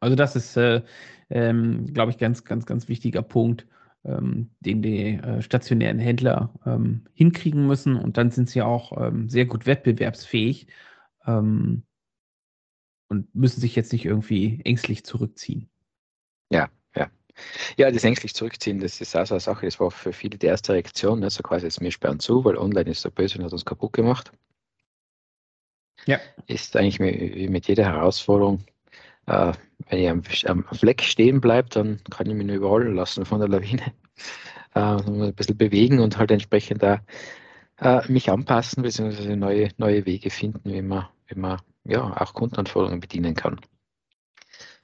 Also 0.00 0.14
das 0.14 0.36
ist, 0.36 0.58
äh, 0.58 0.82
ähm, 1.30 1.86
glaube 1.94 2.10
ich, 2.10 2.18
ganz, 2.18 2.44
ganz, 2.44 2.66
ganz 2.66 2.88
wichtiger 2.88 3.22
Punkt 3.22 3.66
ähm, 4.06 4.50
den 4.60 4.82
die 4.82 5.14
äh, 5.14 5.42
stationären 5.42 5.98
Händler 5.98 6.54
ähm, 6.64 7.04
hinkriegen 7.14 7.66
müssen. 7.66 7.96
Und 7.96 8.16
dann 8.16 8.30
sind 8.30 8.48
sie 8.48 8.62
auch 8.62 8.92
ähm, 9.00 9.28
sehr 9.28 9.46
gut 9.46 9.66
wettbewerbsfähig 9.66 10.68
ähm, 11.26 11.82
und 13.08 13.34
müssen 13.34 13.60
sich 13.60 13.76
jetzt 13.76 13.92
nicht 13.92 14.04
irgendwie 14.04 14.60
ängstlich 14.64 15.04
zurückziehen. 15.04 15.68
Ja, 16.50 16.68
ja. 16.94 17.10
Ja, 17.76 17.90
das 17.90 18.04
ängstlich 18.04 18.34
zurückziehen, 18.34 18.80
das 18.80 19.00
ist 19.00 19.14
auch 19.16 19.26
so 19.26 19.34
eine 19.34 19.40
Sache, 19.40 19.66
das 19.66 19.78
war 19.80 19.90
für 19.90 20.12
viele 20.12 20.38
die 20.38 20.46
erste 20.46 20.72
Reaktion, 20.72 21.20
ne? 21.20 21.30
so 21.30 21.42
quasi 21.42 21.66
jetzt 21.66 21.80
wir 21.80 21.90
sperren 21.90 22.20
zu, 22.20 22.44
weil 22.44 22.56
online 22.56 22.90
ist 22.90 23.02
so 23.02 23.10
böse 23.10 23.38
und 23.38 23.44
hat 23.44 23.52
uns 23.52 23.64
kaputt 23.64 23.92
gemacht. 23.92 24.32
Ja. 26.06 26.20
Ist 26.46 26.76
eigentlich 26.76 27.00
wie 27.00 27.48
mit 27.48 27.66
jeder 27.66 27.84
Herausforderung 27.84 28.64
äh, 29.26 29.52
wenn 29.88 29.98
ich 29.98 30.48
am, 30.48 30.64
am, 30.66 30.76
Fleck 30.76 31.02
stehen 31.02 31.40
bleibe, 31.40 31.68
dann 31.68 32.00
kann 32.10 32.28
ich 32.28 32.34
mich 32.34 32.46
nur 32.46 32.56
überrollen 32.56 32.94
lassen 32.94 33.24
von 33.24 33.40
der 33.40 33.48
Lawine. 33.48 33.82
Äh, 34.74 34.80
ein 34.80 35.34
bisschen 35.34 35.56
bewegen 35.56 36.00
und 36.00 36.18
halt 36.18 36.30
entsprechend 36.30 36.82
da 36.82 37.00
äh, 37.80 38.00
mich 38.12 38.30
anpassen, 38.30 38.82
beziehungsweise 38.82 39.34
neue, 39.34 39.70
neue 39.78 40.04
Wege 40.04 40.28
finden, 40.28 40.70
wie 40.70 40.82
man, 40.82 41.06
wie 41.28 41.38
man 41.38 41.62
ja, 41.84 42.02
auch 42.20 42.34
Kundenanforderungen 42.34 43.00
bedienen 43.00 43.34
kann. 43.34 43.58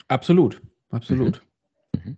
Absolut, 0.09 0.63
absolut. 0.91 1.43
Mhm. 1.95 2.01
Mhm. 2.05 2.17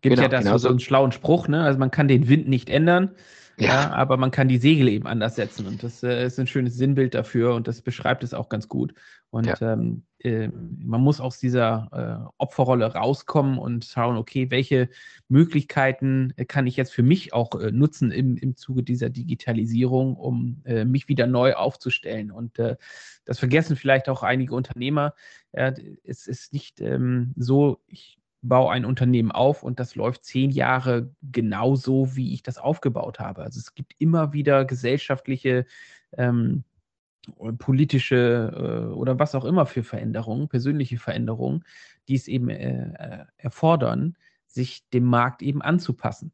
Gibt 0.00 0.16
genau, 0.16 0.22
ja 0.22 0.28
das 0.28 0.62
so 0.62 0.68
einen 0.68 0.80
schlauen 0.80 1.12
Spruch, 1.12 1.46
ne? 1.46 1.62
Also 1.62 1.78
man 1.78 1.92
kann 1.92 2.08
den 2.08 2.28
Wind 2.28 2.48
nicht 2.48 2.70
ändern, 2.70 3.14
ja. 3.60 3.68
ja. 3.68 3.90
aber 3.90 4.16
man 4.16 4.30
kann 4.30 4.48
die 4.48 4.58
Segel 4.58 4.88
eben 4.88 5.06
anders 5.06 5.36
setzen. 5.36 5.66
Und 5.66 5.82
das 5.82 6.02
äh, 6.02 6.26
ist 6.26 6.38
ein 6.38 6.46
schönes 6.46 6.76
Sinnbild 6.76 7.14
dafür 7.14 7.54
und 7.54 7.68
das 7.68 7.82
beschreibt 7.82 8.22
es 8.24 8.34
auch 8.34 8.48
ganz 8.48 8.68
gut. 8.68 8.94
Und 9.30 9.46
ja. 9.46 9.56
ähm, 9.60 10.02
äh, 10.18 10.48
man 10.48 11.00
muss 11.00 11.20
aus 11.20 11.38
dieser 11.38 12.28
äh, 12.28 12.30
Opferrolle 12.38 12.92
rauskommen 12.92 13.58
und 13.58 13.84
schauen, 13.84 14.16
okay, 14.16 14.50
welche 14.50 14.88
Möglichkeiten 15.28 16.34
kann 16.48 16.66
ich 16.66 16.76
jetzt 16.76 16.92
für 16.92 17.02
mich 17.02 17.32
auch 17.32 17.54
äh, 17.60 17.70
nutzen 17.70 18.10
im, 18.10 18.36
im 18.36 18.56
Zuge 18.56 18.82
dieser 18.82 19.08
Digitalisierung, 19.08 20.16
um 20.16 20.62
äh, 20.64 20.84
mich 20.84 21.08
wieder 21.08 21.26
neu 21.26 21.54
aufzustellen. 21.54 22.30
Und 22.30 22.58
äh, 22.58 22.76
das 23.24 23.38
vergessen 23.38 23.76
vielleicht 23.76 24.08
auch 24.08 24.22
einige 24.22 24.54
Unternehmer. 24.54 25.14
es 25.52 26.26
ist 26.26 26.52
nicht 26.52 26.80
ähm, 26.80 27.32
so, 27.36 27.80
ich 27.86 28.19
baue 28.42 28.72
ein 28.72 28.84
Unternehmen 28.84 29.32
auf 29.32 29.62
und 29.62 29.80
das 29.80 29.94
läuft 29.94 30.24
zehn 30.24 30.50
Jahre 30.50 31.14
genauso, 31.22 32.16
wie 32.16 32.32
ich 32.32 32.42
das 32.42 32.58
aufgebaut 32.58 33.20
habe. 33.20 33.42
Also 33.42 33.58
es 33.58 33.74
gibt 33.74 33.94
immer 33.98 34.32
wieder 34.32 34.64
gesellschaftliche, 34.64 35.66
ähm, 36.16 36.64
politische 37.58 38.88
äh, 38.90 38.94
oder 38.94 39.18
was 39.18 39.34
auch 39.34 39.44
immer 39.44 39.66
für 39.66 39.82
Veränderungen, 39.82 40.48
persönliche 40.48 40.98
Veränderungen, 40.98 41.64
die 42.08 42.14
es 42.14 42.28
eben 42.28 42.48
äh, 42.48 42.92
äh 42.94 43.24
erfordern, 43.36 44.16
sich 44.46 44.88
dem 44.90 45.04
Markt 45.04 45.42
eben 45.42 45.62
anzupassen. 45.62 46.32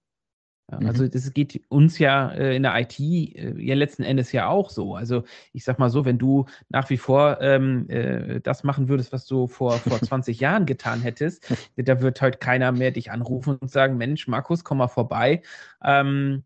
Mhm. 0.71 0.87
Also 0.87 1.07
das 1.07 1.33
geht 1.33 1.63
uns 1.69 1.99
ja 1.99 2.31
äh, 2.33 2.57
in 2.57 2.63
der 2.65 2.79
IT 2.79 2.99
äh, 2.99 3.55
ja 3.59 3.75
letzten 3.75 4.03
Endes 4.03 4.33
ja 4.33 4.49
auch 4.49 4.71
so. 4.71 4.97
Also 4.97 5.25
ich 5.53 5.65
sag 5.65 5.79
mal 5.79 5.91
so, 5.91 6.05
wenn 6.05 6.19
du 6.19 6.47
nach 6.69 6.91
wie 6.91 6.97
vor 6.97 7.41
ähm, 7.41 7.89
äh, 7.89 8.41
das 8.41 8.65
machen 8.65 8.89
würdest, 8.89 9.13
was 9.13 9.27
du 9.27 9.47
vor, 9.47 9.73
vor 9.73 10.01
20 10.03 10.41
Jahren 10.41 10.67
getan 10.67 11.01
hättest, 11.03 11.49
da 11.77 12.01
wird 12.01 12.21
halt 12.21 12.41
keiner 12.41 12.73
mehr 12.73 12.91
dich 12.91 13.11
anrufen 13.11 13.57
und 13.57 13.71
sagen, 13.71 13.97
Mensch, 13.97 14.27
Markus, 14.27 14.65
komm 14.65 14.79
mal 14.79 14.89
vorbei. 14.89 15.43
Ähm, 15.85 16.45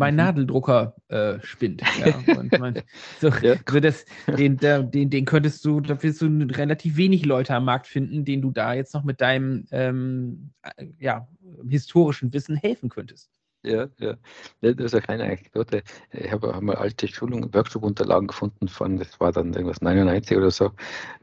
mein 0.00 0.14
mhm. 0.14 0.18
Nadeldrucker 0.18 0.96
äh, 1.08 1.38
spinnt. 1.42 1.82
Ja, 2.04 2.36
und 2.38 2.58
man, 2.58 2.82
so, 3.20 3.28
ja. 3.28 3.54
so 3.68 3.80
das, 3.80 4.06
den, 4.26 4.56
den, 4.56 5.10
den 5.10 5.24
könntest 5.26 5.64
du, 5.64 5.80
da 5.80 6.02
wirst 6.02 6.22
du 6.22 6.26
relativ 6.26 6.96
wenig 6.96 7.26
Leute 7.26 7.54
am 7.54 7.66
Markt 7.66 7.86
finden, 7.86 8.24
denen 8.24 8.42
du 8.42 8.50
da 8.50 8.72
jetzt 8.72 8.94
noch 8.94 9.04
mit 9.04 9.20
deinem 9.20 9.66
ähm, 9.70 10.52
äh, 10.62 10.86
ja, 10.98 11.28
historischen 11.68 12.32
Wissen 12.32 12.56
helfen 12.56 12.88
könntest. 12.88 13.30
Ja, 13.62 13.88
ja. 13.98 14.16
Das 14.62 14.74
ist 14.78 14.94
eine 14.94 15.02
kleine 15.02 15.24
Anekdote. 15.24 15.82
Ich 16.12 16.32
habe 16.32 16.54
auch 16.54 16.60
mal 16.62 16.76
alte 16.76 17.06
Schulung, 17.08 17.52
Workshop-Unterlagen 17.52 18.28
gefunden 18.28 18.68
von, 18.68 18.96
das 18.96 19.20
war 19.20 19.32
dann 19.32 19.52
irgendwas 19.52 19.82
99 19.82 20.36
oder 20.36 20.50
so. 20.50 20.66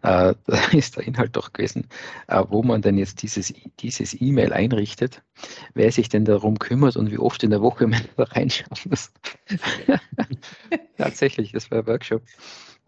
Äh, 0.04 0.36
da 0.46 0.68
ist 0.72 0.98
der 0.98 1.08
Inhalt 1.08 1.36
doch 1.36 1.52
gewesen, 1.52 1.88
äh, 2.28 2.44
wo 2.48 2.62
man 2.62 2.84
denn 2.84 2.98
jetzt 3.00 3.24
dieses 3.24 3.54
dieses 3.80 4.22
E-Mail 4.22 4.54
einrichtet, 4.54 5.24
wer 5.74 5.92
sich 5.92 6.10
denn 6.10 6.26
darum 6.26 6.60
kümmert 6.60 6.96
und 6.96 7.10
wie 7.12 7.18
oft 7.18 7.44
in 7.44 7.50
der 7.50 7.62
Woche 7.62 7.88
man 7.88 8.02
da 8.18 8.24
reinschauen 8.24 8.78
muss. 8.90 9.12
Tatsächlich, 10.98 11.54
das 11.54 11.72
war 11.72 11.80
ein 11.80 11.88
Workshop. 11.88 12.22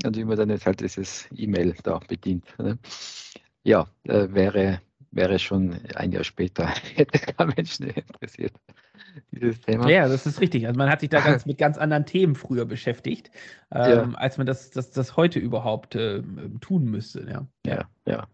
Und 0.05 0.15
wie 0.15 0.23
man 0.25 0.37
dann 0.37 0.49
jetzt 0.49 0.65
halt 0.65 0.79
dieses 0.79 1.27
E-Mail 1.35 1.75
da 1.83 1.99
bedient. 1.99 2.45
Ne? 2.59 2.77
Ja, 3.63 3.87
äh, 4.03 4.27
wäre 4.31 4.81
wäre 5.11 5.39
schon 5.39 5.75
ein 5.95 6.11
Jahr 6.11 6.23
später, 6.23 6.67
hätte 6.95 7.19
kein 7.19 7.53
Mensch 7.55 7.79
interessiert, 7.79 8.53
dieses 9.31 9.61
Thema. 9.61 9.89
Ja, 9.89 10.07
das 10.07 10.25
ist 10.25 10.41
richtig. 10.41 10.67
Also 10.67 10.77
man 10.77 10.89
hat 10.89 10.99
sich 11.01 11.09
da 11.09 11.21
ganz, 11.21 11.45
mit 11.47 11.57
ganz 11.57 11.77
anderen 11.77 12.05
Themen 12.05 12.35
früher 12.35 12.65
beschäftigt, 12.65 13.31
ähm, 13.71 14.11
ja. 14.11 14.11
als 14.15 14.37
man 14.37 14.47
das, 14.47 14.71
das, 14.71 14.91
das 14.91 15.17
heute 15.17 15.39
überhaupt 15.39 15.95
äh, 15.95 16.21
tun 16.61 16.85
müsste. 16.85 17.27
Ja. 17.29 17.47
ja, 17.65 17.85
ja. 18.05 18.27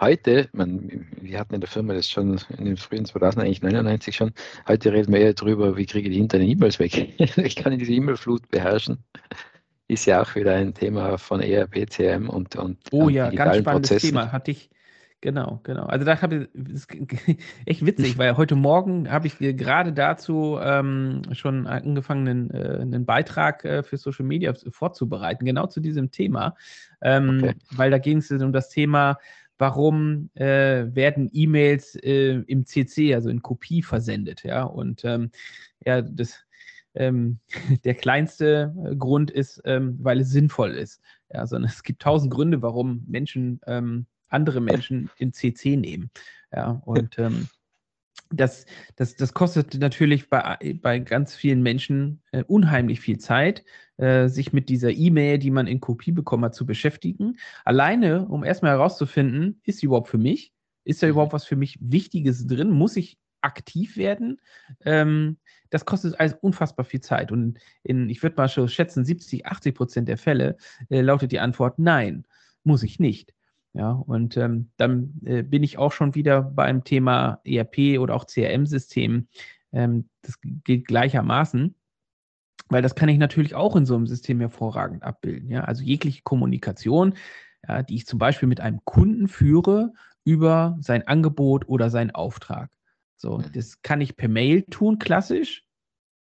Heute, 0.00 0.48
man, 0.52 1.06
wir 1.20 1.38
hatten 1.38 1.54
in 1.54 1.60
der 1.60 1.70
Firma 1.70 1.94
das 1.94 2.08
schon 2.08 2.40
in 2.58 2.64
den 2.64 2.76
frühen 2.76 3.04
2000 3.04 3.44
eigentlich 3.44 3.62
99 3.62 4.14
schon, 4.14 4.32
heute 4.66 4.92
reden 4.92 5.12
wir 5.12 5.20
eher 5.20 5.34
darüber, 5.34 5.76
wie 5.76 5.86
kriege 5.86 6.08
ich 6.08 6.14
die 6.14 6.20
internen 6.20 6.48
E-Mails 6.48 6.78
weg. 6.78 7.14
ich 7.36 7.56
kann 7.56 7.78
diese 7.78 7.92
E-Mail-Flut 7.92 8.48
beherrschen 8.48 9.04
ist 9.92 10.06
ja 10.06 10.22
auch 10.22 10.34
wieder 10.34 10.54
ein 10.54 10.74
Thema 10.74 11.18
von 11.18 11.40
ERP, 11.40 11.88
CM 11.90 12.28
und, 12.28 12.56
und 12.56 12.78
Oh 12.90 13.08
ja, 13.08 13.30
ganz 13.30 13.58
spannendes 13.58 13.90
Prozessen. 13.90 14.08
Thema. 14.10 14.32
Hatte 14.32 14.50
ich, 14.50 14.70
Genau, 15.22 15.60
genau. 15.62 15.84
Also 15.84 16.04
da 16.04 16.20
habe 16.20 16.48
ich 16.52 17.38
echt 17.66 17.86
witzig, 17.86 18.18
weil 18.18 18.36
heute 18.36 18.56
Morgen 18.56 19.08
habe 19.08 19.28
ich 19.28 19.38
gerade 19.38 19.92
dazu 19.92 20.58
ähm, 20.60 21.22
schon 21.30 21.68
angefangen, 21.68 22.26
einen, 22.26 22.50
äh, 22.50 22.78
einen 22.80 23.06
Beitrag 23.06 23.64
äh, 23.64 23.84
für 23.84 23.98
Social 23.98 24.26
Media 24.26 24.52
vorzubereiten, 24.70 25.44
genau 25.44 25.68
zu 25.68 25.78
diesem 25.78 26.10
Thema. 26.10 26.56
Ähm, 27.02 27.38
okay. 27.40 27.54
Weil 27.70 27.92
da 27.92 27.98
ging 27.98 28.18
es 28.18 28.32
um 28.32 28.52
das 28.52 28.68
Thema, 28.68 29.16
warum 29.58 30.28
äh, 30.34 30.92
werden 30.92 31.30
E-Mails 31.32 31.94
äh, 32.02 32.42
im 32.48 32.66
CC, 32.66 33.14
also 33.14 33.30
in 33.30 33.42
Kopie 33.42 33.84
versendet, 33.84 34.42
ja. 34.42 34.64
Und 34.64 35.04
ähm, 35.04 35.30
ja, 35.86 36.02
das, 36.02 36.44
ähm, 36.94 37.38
der 37.84 37.94
kleinste 37.94 38.74
äh, 38.84 38.96
Grund 38.96 39.30
ist, 39.30 39.62
ähm, 39.66 40.00
weil 40.02 40.18
es 40.18 40.30
sinnvoll 40.30 40.72
ist. 40.72 41.00
Ja, 41.32 41.46
sondern 41.46 41.70
es 41.72 41.84
gibt 41.84 42.02
tausend 42.02 42.32
Gründe, 42.32 42.60
warum 42.60 43.04
Menschen 43.06 43.60
ähm, 43.68 44.06
andere 44.32 44.60
Menschen 44.60 45.10
in 45.18 45.32
CC 45.32 45.76
nehmen. 45.76 46.10
Ja, 46.52 46.82
und 46.84 47.16
ähm, 47.18 47.48
das, 48.30 48.66
das, 48.96 49.16
das 49.16 49.34
kostet 49.34 49.78
natürlich 49.78 50.28
bei, 50.28 50.76
bei 50.80 50.98
ganz 50.98 51.34
vielen 51.34 51.62
Menschen 51.62 52.22
äh, 52.32 52.42
unheimlich 52.44 53.00
viel 53.00 53.18
Zeit, 53.18 53.64
äh, 53.98 54.28
sich 54.28 54.52
mit 54.52 54.68
dieser 54.68 54.90
E-Mail, 54.90 55.38
die 55.38 55.50
man 55.50 55.66
in 55.66 55.80
Kopie 55.80 56.12
bekommen 56.12 56.44
hat, 56.44 56.54
zu 56.54 56.66
beschäftigen. 56.66 57.38
Alleine, 57.64 58.26
um 58.26 58.44
erstmal 58.44 58.72
herauszufinden, 58.72 59.60
ist 59.64 59.78
sie 59.78 59.86
überhaupt 59.86 60.08
für 60.08 60.18
mich? 60.18 60.52
Ist 60.84 61.02
da 61.02 61.06
mhm. 61.06 61.12
überhaupt 61.12 61.32
was 61.32 61.44
für 61.44 61.56
mich 61.56 61.78
Wichtiges 61.80 62.46
drin? 62.46 62.70
Muss 62.70 62.96
ich 62.96 63.18
aktiv 63.42 63.96
werden? 63.96 64.40
Ähm, 64.84 65.38
das 65.70 65.84
kostet 65.84 66.18
alles 66.20 66.34
unfassbar 66.34 66.84
viel 66.84 67.00
Zeit. 67.00 67.32
Und 67.32 67.58
in, 67.82 68.08
ich 68.08 68.22
würde 68.22 68.36
mal 68.36 68.48
schon 68.48 68.68
schätzen, 68.68 69.04
70, 69.04 69.46
80 69.46 69.74
Prozent 69.74 70.08
der 70.08 70.18
Fälle 70.18 70.56
äh, 70.90 71.00
lautet 71.00 71.32
die 71.32 71.40
Antwort 71.40 71.78
nein, 71.78 72.24
muss 72.62 72.82
ich 72.82 72.98
nicht. 72.98 73.34
Ja, 73.74 73.92
und 73.92 74.36
ähm, 74.36 74.70
dann 74.76 75.14
äh, 75.24 75.42
bin 75.42 75.62
ich 75.62 75.78
auch 75.78 75.92
schon 75.92 76.14
wieder 76.14 76.42
beim 76.42 76.84
Thema 76.84 77.40
ERP 77.44 77.98
oder 77.98 78.14
auch 78.14 78.26
CRM-System. 78.26 79.28
Ähm, 79.72 80.08
das 80.20 80.38
gilt 80.42 80.86
gleichermaßen, 80.86 81.74
weil 82.68 82.82
das 82.82 82.94
kann 82.94 83.08
ich 83.08 83.16
natürlich 83.16 83.54
auch 83.54 83.74
in 83.74 83.86
so 83.86 83.96
einem 83.96 84.06
System 84.06 84.40
hervorragend 84.40 85.02
abbilden. 85.02 85.48
Ja, 85.48 85.64
also 85.64 85.82
jegliche 85.82 86.22
Kommunikation, 86.22 87.14
ja, 87.66 87.82
die 87.82 87.96
ich 87.96 88.06
zum 88.06 88.18
Beispiel 88.18 88.48
mit 88.48 88.60
einem 88.60 88.84
Kunden 88.84 89.28
führe 89.28 89.92
über 90.24 90.76
sein 90.80 91.06
Angebot 91.06 91.66
oder 91.66 91.88
seinen 91.88 92.10
Auftrag. 92.10 92.70
So, 93.16 93.38
mhm. 93.38 93.52
das 93.54 93.80
kann 93.80 94.02
ich 94.02 94.16
per 94.16 94.28
Mail 94.28 94.62
tun, 94.62 94.98
klassisch. 94.98 95.64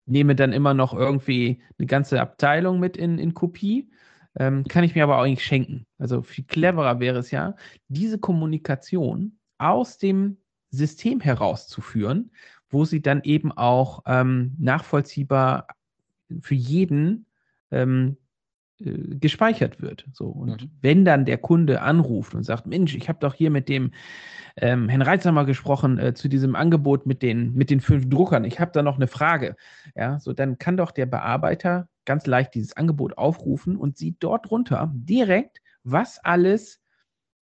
Nehme 0.05 0.35
dann 0.35 0.53
immer 0.53 0.73
noch 0.73 0.93
irgendwie 0.93 1.61
eine 1.77 1.85
ganze 1.85 2.21
Abteilung 2.21 2.79
mit 2.79 2.95
in, 2.95 3.19
in 3.19 3.33
Kopie 3.33 3.91
ähm, 4.37 4.63
kann 4.65 4.83
ich 4.83 4.95
mir 4.95 5.03
aber 5.03 5.17
auch 5.17 5.23
eigentlich 5.23 5.45
schenken. 5.45 5.85
Also 5.97 6.21
viel 6.21 6.45
cleverer 6.45 6.99
wäre 6.99 7.19
es 7.19 7.31
ja, 7.31 7.55
diese 7.87 8.17
Kommunikation 8.17 9.37
aus 9.57 9.97
dem 9.97 10.37
System 10.69 11.19
herauszuführen, 11.19 12.31
wo 12.69 12.85
sie 12.85 13.01
dann 13.01 13.21
eben 13.23 13.51
auch 13.51 14.03
ähm, 14.05 14.55
nachvollziehbar 14.57 15.67
für 16.41 16.55
jeden 16.55 17.25
ähm, 17.71 18.17
äh, 18.85 19.15
gespeichert 19.15 19.81
wird. 19.81 20.05
So 20.13 20.27
und 20.27 20.63
mhm. 20.63 20.71
wenn 20.81 21.05
dann 21.05 21.25
der 21.25 21.37
Kunde 21.37 21.81
anruft 21.81 22.33
und 22.33 22.43
sagt, 22.43 22.67
Mensch, 22.67 22.95
ich 22.95 23.09
habe 23.09 23.19
doch 23.19 23.33
hier 23.33 23.49
mit 23.49 23.69
dem 23.69 23.91
ähm, 24.57 24.89
Herrn 24.89 25.01
Reitsamer 25.01 25.45
gesprochen 25.45 25.97
äh, 25.97 26.13
zu 26.13 26.27
diesem 26.27 26.55
Angebot 26.55 27.05
mit 27.05 27.21
den 27.21 27.53
mit 27.53 27.69
den 27.69 27.81
fünf 27.81 28.09
Druckern. 28.09 28.43
Ich 28.43 28.59
habe 28.59 28.71
da 28.73 28.83
noch 28.83 28.97
eine 28.97 29.07
Frage. 29.07 29.55
Ja, 29.95 30.19
so 30.19 30.33
dann 30.33 30.57
kann 30.57 30.77
doch 30.77 30.91
der 30.91 31.05
Bearbeiter 31.05 31.87
ganz 32.05 32.25
leicht 32.25 32.55
dieses 32.55 32.75
Angebot 32.75 33.17
aufrufen 33.17 33.75
und 33.75 33.97
sieht 33.97 34.17
dort 34.19 34.49
drunter 34.49 34.91
direkt, 34.93 35.61
was 35.83 36.19
alles 36.23 36.81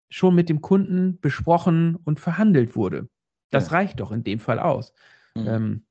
schon 0.10 0.36
mit 0.36 0.50
dem 0.50 0.62
Kunden 0.62 1.20
besprochen 1.20 1.96
und 1.96 2.20
verhandelt 2.20 2.75
wurde. 2.75 3.10
Das 3.50 3.67
ja. 3.67 3.77
reicht 3.77 4.00
doch 4.00 4.12
in 4.12 4.24
dem 4.24 4.39
Fall 4.39 4.60
aus. 4.60 4.94
Mhm. 5.36 5.48
Ähm, 5.48 5.84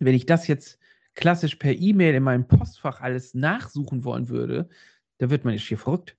wenn 0.00 0.14
ich 0.14 0.26
das 0.26 0.46
jetzt 0.46 0.78
klassisch 1.14 1.56
per 1.56 1.72
E-Mail 1.72 2.14
in 2.14 2.22
meinem 2.22 2.46
Postfach 2.46 3.00
alles 3.00 3.34
nachsuchen 3.34 4.04
wollen 4.04 4.28
würde, 4.28 4.68
da 5.18 5.30
wird 5.30 5.44
man 5.44 5.54
jetzt 5.54 5.66
hier 5.66 5.78
verrückt. 5.78 6.16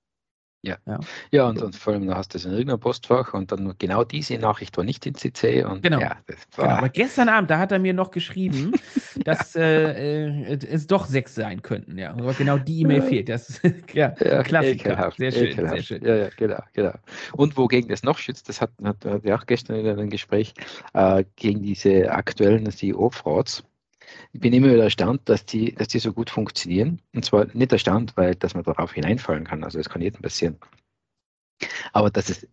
Ja, 0.66 0.78
ja, 0.86 0.98
ja 1.30 1.48
und, 1.48 1.62
und 1.62 1.76
vor 1.76 1.92
allem, 1.92 2.08
da 2.08 2.16
hast 2.16 2.34
du 2.34 2.38
es 2.38 2.44
in 2.44 2.50
irgendeinem 2.50 2.80
Postfach 2.80 3.34
und 3.34 3.52
dann 3.52 3.74
genau 3.78 4.02
diese 4.02 4.36
Nachricht 4.36 4.76
war 4.76 4.82
nicht 4.82 5.06
in 5.06 5.14
CC. 5.14 5.64
Und, 5.64 5.82
genau. 5.82 6.00
Ja, 6.00 6.16
genau. 6.56 6.68
Aber 6.68 6.88
gestern 6.88 7.28
Abend, 7.28 7.50
da 7.50 7.58
hat 7.58 7.70
er 7.70 7.78
mir 7.78 7.94
noch 7.94 8.10
geschrieben, 8.10 8.72
dass 9.24 9.54
äh, 9.54 10.26
äh, 10.26 10.58
es 10.68 10.88
doch 10.88 11.06
sechs 11.06 11.36
sein 11.36 11.62
könnten. 11.62 11.96
Ja, 11.98 12.10
aber 12.10 12.34
genau 12.34 12.58
die 12.58 12.80
E-Mail 12.80 13.02
fehlt. 13.02 13.28
Das 13.28 13.60
ja, 13.92 14.14
ja 14.18 14.42
Klassiker. 14.42 14.90
Ekelhaft, 14.90 15.18
sehr 15.18 15.30
schön, 15.30 15.46
ekelhaft. 15.46 15.74
sehr 15.74 15.82
schön. 15.82 16.04
Ja, 16.04 16.16
ja, 16.16 16.28
genau, 16.36 16.62
genau. 16.72 16.94
Und 17.34 17.56
wogegen 17.56 17.88
das 17.88 18.02
noch 18.02 18.18
schützt, 18.18 18.48
das 18.48 18.60
hat, 18.60 18.70
hat, 18.82 19.04
hat 19.04 19.24
ja 19.24 19.38
auch 19.38 19.46
gestern 19.46 19.76
in 19.76 19.86
einem 19.86 20.10
Gespräch 20.10 20.52
äh, 20.94 21.22
gegen 21.36 21.62
diese 21.62 22.10
aktuellen 22.10 22.68
CEO-Frauds 22.68 23.62
ich 24.32 24.40
bin 24.40 24.52
immer 24.52 24.68
wieder 24.72 24.84
erstaunt, 24.84 25.28
dass 25.28 25.46
die, 25.46 25.74
dass 25.74 25.88
die 25.88 25.98
so 25.98 26.12
gut 26.12 26.30
funktionieren. 26.30 27.00
Und 27.14 27.24
zwar 27.24 27.46
nicht 27.54 27.72
erstaunt, 27.72 28.16
weil 28.16 28.34
dass 28.34 28.54
man 28.54 28.64
darauf 28.64 28.92
hineinfallen 28.92 29.44
kann. 29.44 29.64
Also 29.64 29.78
das 29.78 29.88
kann 29.88 30.02
jedem 30.02 30.22
passieren. 30.22 30.58
Aber 31.92 32.10
dass 32.10 32.28
es 32.28 32.46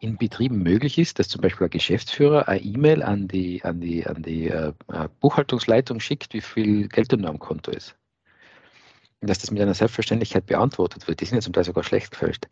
in 0.00 0.16
Betrieben 0.16 0.62
möglich 0.62 0.98
ist, 0.98 1.18
dass 1.18 1.28
zum 1.28 1.42
Beispiel 1.42 1.66
ein 1.66 1.70
Geschäftsführer 1.70 2.48
eine 2.48 2.62
E-Mail 2.62 3.02
an 3.02 3.28
die, 3.28 3.62
an 3.64 3.80
die, 3.80 4.06
an 4.06 4.22
die 4.22 4.48
äh, 4.48 4.72
Buchhaltungsleitung 5.20 6.00
schickt, 6.00 6.32
wie 6.32 6.40
viel 6.40 6.88
Geld 6.88 7.12
nur 7.12 7.28
am 7.28 7.38
Konto 7.38 7.70
ist 7.70 7.99
dass 9.22 9.38
das 9.38 9.50
mit 9.50 9.60
einer 9.60 9.74
Selbstverständlichkeit 9.74 10.46
beantwortet 10.46 11.06
wird. 11.06 11.20
Die 11.20 11.26
sind 11.26 11.36
ja 11.36 11.42
zum 11.42 11.52
Teil 11.52 11.64
sogar 11.64 11.84
schlecht 11.84 12.10
gefälscht. 12.10 12.46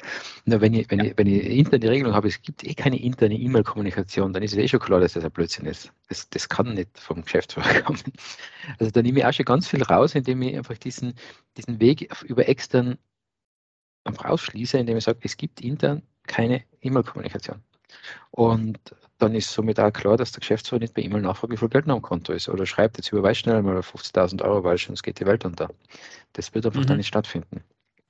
Nur 0.45 0.61
wenn 0.61 0.75
ich, 0.75 0.91
wenn, 0.91 0.99
ja. 0.99 1.07
ich, 1.07 1.19
wenn 1.19 1.27
ich 1.27 1.45
interne 1.45 1.89
Regelung 1.89 2.15
habe, 2.15 2.29
es 2.29 2.43
gibt 2.43 2.63
eh 2.63 2.75
keine 2.75 3.01
interne 3.01 3.37
E-Mail-Kommunikation, 3.37 4.33
dann 4.33 4.43
ist 4.43 4.53
es 4.53 4.59
eh 4.59 4.69
schon 4.69 4.81
klar, 4.81 5.01
dass 5.01 5.15
das 5.15 5.25
ein 5.25 5.31
Blödsinn 5.31 5.65
ist. 5.67 5.91
Das, 6.09 6.29
das 6.29 6.49
kann 6.49 6.75
nicht 6.75 6.99
vom 6.99 7.23
Geschäftsführer 7.23 7.81
kommen. 7.83 8.01
Also 8.79 8.91
da 8.91 9.01
nehme 9.01 9.21
ich 9.21 9.25
auch 9.25 9.33
schon 9.33 9.47
ganz 9.47 9.67
viel 9.67 9.83
raus, 9.83 10.15
indem 10.15 10.43
ich 10.43 10.57
einfach 10.57 10.77
diesen, 10.77 11.15
diesen 11.57 11.81
Weg 11.81 12.11
über 12.25 12.49
extern 12.49 12.99
ausschließe, 14.05 14.79
indem 14.79 14.97
ich 14.97 15.05
sage, 15.05 15.19
es 15.23 15.37
gibt 15.37 15.61
intern 15.61 16.03
keine 16.27 16.65
E-Mail-Kommunikation. 16.83 17.63
Und 18.31 18.79
dann 19.19 19.35
ist 19.35 19.51
somit 19.51 19.81
auch 19.81 19.93
klar, 19.93 20.17
dass 20.17 20.33
der 20.33 20.41
Geschäftsführer 20.41 20.81
nicht 20.81 20.95
bei 20.95 21.03
E-Mail 21.03 21.23
nachfragt, 21.23 21.53
wie 21.53 21.57
viel 21.57 21.69
Geld 21.69 21.87
noch 21.87 21.97
am 21.97 22.03
Konto 22.03 22.33
ist. 22.33 22.49
Oder 22.49 22.67
schreibt, 22.67 22.97
jetzt 22.99 23.13
überweist 23.13 23.41
schnell 23.41 23.63
mal 23.63 23.79
50.000 23.79 24.43
Euro, 24.43 24.65
weil 24.65 24.79
sonst 24.79 25.03
geht 25.03 25.21
die 25.21 25.27
Welt 25.27 25.45
unter. 25.45 25.69
Das 26.35 26.55
wird 26.55 26.67
einfach 26.67 26.83
mhm. 26.83 26.87
dann 26.87 26.97
nicht 26.99 27.09
stattfinden. 27.09 27.63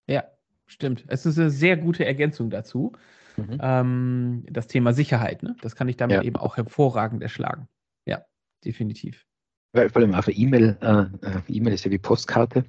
Ja, 0.06 0.24
stimmt. 0.66 1.04
Es 1.08 1.24
ist 1.24 1.38
eine 1.38 1.50
sehr 1.50 1.76
gute 1.76 2.04
Ergänzung 2.04 2.50
dazu. 2.50 2.92
Mhm. 3.36 3.58
Ähm, 3.60 4.46
das 4.50 4.66
Thema 4.66 4.92
Sicherheit, 4.92 5.42
ne? 5.42 5.56
das 5.62 5.76
kann 5.76 5.88
ich 5.88 5.96
damit 5.96 6.16
ja. 6.16 6.22
eben 6.22 6.36
auch 6.36 6.56
hervorragend 6.56 7.22
erschlagen. 7.22 7.68
Ja, 8.04 8.24
definitiv. 8.64 9.24
Weil 9.72 9.90
vor 9.90 10.02
allem 10.02 10.14
auf 10.14 10.28
E-Mail, 10.28 10.76
äh, 10.80 11.26
äh, 11.26 11.40
E-Mail 11.48 11.74
ist 11.74 11.84
ja 11.84 11.90
wie 11.90 11.98
Postkarte. 11.98 12.64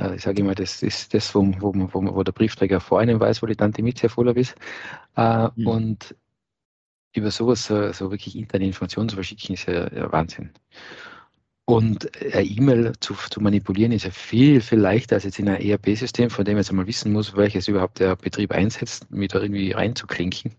Äh, 0.00 0.16
ich 0.16 0.22
sage 0.22 0.40
immer, 0.40 0.54
das 0.54 0.82
ist 0.82 1.14
das, 1.14 1.34
wo, 1.34 1.46
wo, 1.60 1.72
wo, 1.74 2.14
wo 2.14 2.22
der 2.22 2.32
Briefträger 2.32 2.80
vor 2.80 3.00
einem 3.00 3.20
weiß, 3.20 3.42
wo 3.42 3.46
die 3.46 3.56
Tante 3.56 3.82
Mietze 3.82 4.08
voller 4.08 4.36
ist. 4.36 4.54
Äh, 5.16 5.48
mhm. 5.54 5.66
Und 5.66 6.16
über 7.14 7.30
sowas 7.30 7.66
so, 7.66 7.92
so 7.92 8.10
wirklich 8.10 8.36
interne 8.36 8.66
Informationen 8.66 9.08
zu 9.08 9.16
verschicken, 9.16 9.54
ist 9.54 9.66
ja, 9.66 9.92
ja 9.92 10.10
Wahnsinn. 10.12 10.50
Und 11.64 12.10
eine 12.20 12.42
E-Mail 12.42 12.92
zu, 12.98 13.14
zu, 13.14 13.40
manipulieren 13.40 13.92
ist 13.92 14.04
ja 14.04 14.10
viel, 14.10 14.60
viel 14.60 14.80
leichter 14.80 15.16
als 15.16 15.24
jetzt 15.24 15.38
in 15.38 15.48
ein 15.48 15.60
ERP-System, 15.60 16.30
von 16.30 16.44
dem 16.44 16.54
man 16.54 16.62
jetzt 16.62 16.70
einmal 16.70 16.86
wissen 16.86 17.12
muss, 17.12 17.36
welches 17.36 17.68
überhaupt 17.68 18.00
der 18.00 18.16
Betrieb 18.16 18.50
einsetzt, 18.50 19.08
mich 19.10 19.28
da 19.28 19.40
irgendwie 19.40 19.70
reinzuklinken. 19.70 20.52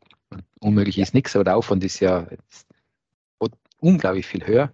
Unmöglich 0.60 1.00
ist 1.00 1.14
nichts, 1.14 1.36
aber 1.36 1.44
der 1.44 1.58
Aufwand 1.58 1.84
ist 1.84 2.00
ja 2.00 2.28
unglaublich 3.82 4.26
viel 4.26 4.46
höher. 4.46 4.72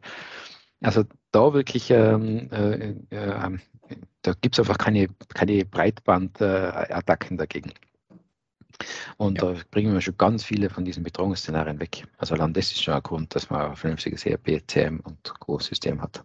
Also 0.81 1.05
da 1.31 1.53
wirklich, 1.53 1.89
ähm, 1.89 2.51
äh, 2.51 2.93
äh, 3.09 3.57
da 4.27 4.33
gibt 4.41 4.55
es 4.55 4.59
einfach 4.59 4.77
keine, 4.77 5.07
keine 5.33 5.63
Breitbandattacken 5.63 7.37
dagegen. 7.37 7.71
Und 9.15 9.41
ja. 9.41 9.53
da 9.53 9.59
bringen 9.71 9.93
wir 9.93 10.01
schon 10.01 10.17
ganz 10.17 10.43
viele 10.43 10.69
von 10.69 10.83
diesen 10.83 11.03
Bedrohungsszenarien 11.03 11.79
weg. 11.79 12.05
Also 12.17 12.35
allein 12.35 12.53
das 12.53 12.71
ist 12.71 12.83
schon 12.83 12.93
ein 12.93 13.03
Grund, 13.03 13.33
dass 13.33 13.49
man 13.49 13.71
ein 13.71 13.75
vernünftiges 13.75 14.25
ERP, 14.25 14.61
CM 14.67 14.99
und 14.99 15.33
Co-System 15.39 16.01
hat. 16.01 16.23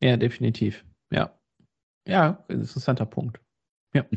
Ja, 0.00 0.16
definitiv. 0.16 0.84
Ja. 1.10 1.34
Ja, 2.06 2.42
interessanter 2.48 3.06
Punkt. 3.06 3.40
Ja. 3.94 4.04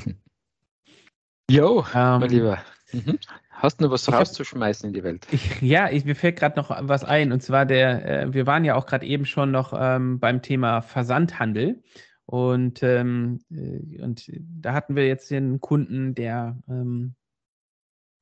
Jo, 1.49 1.85
ähm, 1.93 2.21
mein 2.21 2.29
Lieber. 2.29 2.63
Mhm. 2.93 3.19
Hast 3.49 3.81
du 3.81 3.83
noch 3.83 3.91
was 3.91 4.09
rauszuschmeißen 4.09 4.87
in 4.87 4.93
die 4.93 5.03
Welt? 5.03 5.27
Ich, 5.31 5.61
ja, 5.61 5.89
ich, 5.89 6.05
mir 6.05 6.15
fällt 6.15 6.39
gerade 6.39 6.57
noch 6.57 6.69
was 6.87 7.03
ein. 7.03 7.33
Und 7.33 7.43
zwar 7.43 7.65
der, 7.65 8.05
äh, 8.05 8.33
wir 8.33 8.47
waren 8.47 8.63
ja 8.63 8.75
auch 8.75 8.85
gerade 8.85 9.05
eben 9.05 9.25
schon 9.25 9.51
noch 9.51 9.73
ähm, 9.77 10.17
beim 10.19 10.41
Thema 10.41 10.81
Versandhandel. 10.81 11.83
Und, 12.31 12.81
ähm, 12.81 13.41
äh, 13.51 14.01
und 14.01 14.31
da 14.61 14.71
hatten 14.71 14.95
wir 14.95 15.05
jetzt 15.05 15.29
den 15.31 15.59
Kunden, 15.59 16.15
der 16.15 16.57
ähm, 16.69 17.13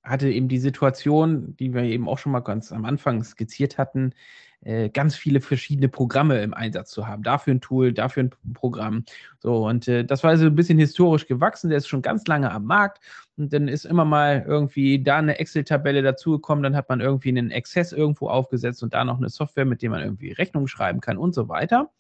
hatte 0.03 0.31
eben 0.31 0.47
die 0.47 0.57
Situation, 0.57 1.55
die 1.57 1.75
wir 1.75 1.83
eben 1.83 2.09
auch 2.09 2.17
schon 2.17 2.31
mal 2.31 2.39
ganz 2.39 2.71
am 2.71 2.85
Anfang 2.85 3.23
skizziert 3.23 3.77
hatten, 3.77 4.15
äh, 4.61 4.89
ganz 4.89 5.15
viele 5.15 5.41
verschiedene 5.41 5.89
Programme 5.89 6.41
im 6.41 6.55
Einsatz 6.55 6.89
zu 6.89 7.05
haben. 7.07 7.21
Dafür 7.21 7.53
ein 7.53 7.61
Tool, 7.61 7.93
dafür 7.93 8.23
ein 8.23 8.31
Programm. 8.55 9.05
So, 9.37 9.67
und 9.67 9.87
äh, 9.87 10.03
das 10.03 10.23
war 10.23 10.31
also 10.31 10.47
ein 10.47 10.55
bisschen 10.55 10.79
historisch 10.79 11.27
gewachsen. 11.27 11.69
Der 11.69 11.77
ist 11.77 11.87
schon 11.87 12.01
ganz 12.01 12.25
lange 12.25 12.49
am 12.51 12.65
Markt. 12.65 13.03
Und 13.37 13.53
dann 13.53 13.67
ist 13.67 13.85
immer 13.85 14.05
mal 14.05 14.43
irgendwie 14.47 15.03
da 15.03 15.17
eine 15.17 15.37
Excel-Tabelle 15.37 16.01
dazugekommen. 16.01 16.63
Dann 16.63 16.75
hat 16.75 16.89
man 16.89 16.99
irgendwie 16.99 17.29
einen 17.29 17.51
Access 17.51 17.91
irgendwo 17.93 18.27
aufgesetzt 18.27 18.81
und 18.81 18.95
da 18.95 19.05
noch 19.05 19.19
eine 19.19 19.29
Software, 19.29 19.65
mit 19.65 19.83
der 19.83 19.91
man 19.91 20.01
irgendwie 20.01 20.31
Rechnungen 20.31 20.67
schreiben 20.67 20.99
kann 20.99 21.19
und 21.19 21.35
so 21.35 21.47
weiter. 21.47 21.91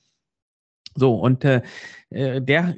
So, 0.95 1.15
und 1.15 1.43
äh, 1.45 1.61
äh 2.09 2.41
der 2.41 2.75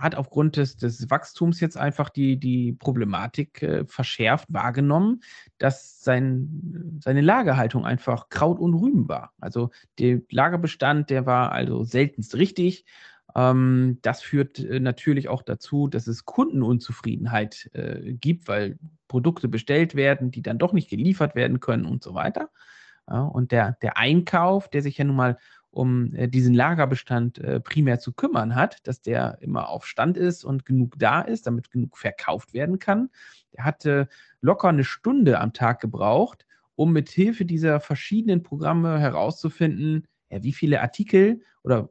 hat 0.00 0.14
aufgrund 0.14 0.56
des, 0.56 0.76
des 0.76 1.10
Wachstums 1.10 1.60
jetzt 1.60 1.76
einfach 1.76 2.08
die, 2.08 2.38
die 2.38 2.72
Problematik 2.72 3.62
äh, 3.62 3.84
verschärft 3.84 4.46
wahrgenommen, 4.48 5.20
dass 5.58 6.02
sein, 6.02 6.98
seine 7.00 7.20
Lagerhaltung 7.20 7.84
einfach 7.84 8.28
Kraut 8.30 8.58
und 8.58 8.74
Rüben 8.74 9.08
war. 9.08 9.32
Also 9.40 9.70
der 9.98 10.20
Lagerbestand, 10.30 11.10
der 11.10 11.26
war 11.26 11.52
also 11.52 11.84
seltenst 11.84 12.34
richtig. 12.34 12.86
Ähm, 13.36 13.98
das 14.02 14.22
führt 14.22 14.58
äh, 14.58 14.80
natürlich 14.80 15.28
auch 15.28 15.42
dazu, 15.42 15.86
dass 15.86 16.06
es 16.06 16.24
Kundenunzufriedenheit 16.24 17.70
äh, 17.74 18.14
gibt, 18.14 18.48
weil 18.48 18.78
Produkte 19.06 19.48
bestellt 19.48 19.94
werden, 19.94 20.30
die 20.30 20.42
dann 20.42 20.58
doch 20.58 20.72
nicht 20.72 20.88
geliefert 20.88 21.34
werden 21.34 21.60
können 21.60 21.84
und 21.84 22.02
so 22.02 22.14
weiter. 22.14 22.50
Ja, 23.08 23.22
und 23.22 23.52
der, 23.52 23.76
der 23.82 23.98
Einkauf, 23.98 24.68
der 24.68 24.82
sich 24.82 24.96
ja 24.98 25.04
nun 25.04 25.16
mal 25.16 25.38
um 25.70 26.14
äh, 26.14 26.28
diesen 26.28 26.54
Lagerbestand 26.54 27.38
äh, 27.38 27.60
primär 27.60 28.00
zu 28.00 28.12
kümmern 28.12 28.54
hat, 28.54 28.86
dass 28.86 29.00
der 29.00 29.38
immer 29.40 29.68
auf 29.68 29.86
Stand 29.86 30.16
ist 30.16 30.44
und 30.44 30.66
genug 30.66 30.98
da 30.98 31.20
ist, 31.20 31.46
damit 31.46 31.70
genug 31.70 31.96
verkauft 31.96 32.54
werden 32.54 32.78
kann. 32.78 33.10
Der 33.56 33.64
hatte 33.64 34.08
locker 34.40 34.68
eine 34.68 34.84
Stunde 34.84 35.40
am 35.40 35.52
Tag 35.52 35.80
gebraucht, 35.80 36.46
um 36.74 36.92
mit 36.92 37.08
Hilfe 37.08 37.44
dieser 37.44 37.80
verschiedenen 37.80 38.42
Programme 38.42 38.98
herauszufinden, 38.98 40.08
ja, 40.30 40.42
wie 40.42 40.52
viele 40.52 40.80
Artikel 40.80 41.42
oder, 41.62 41.88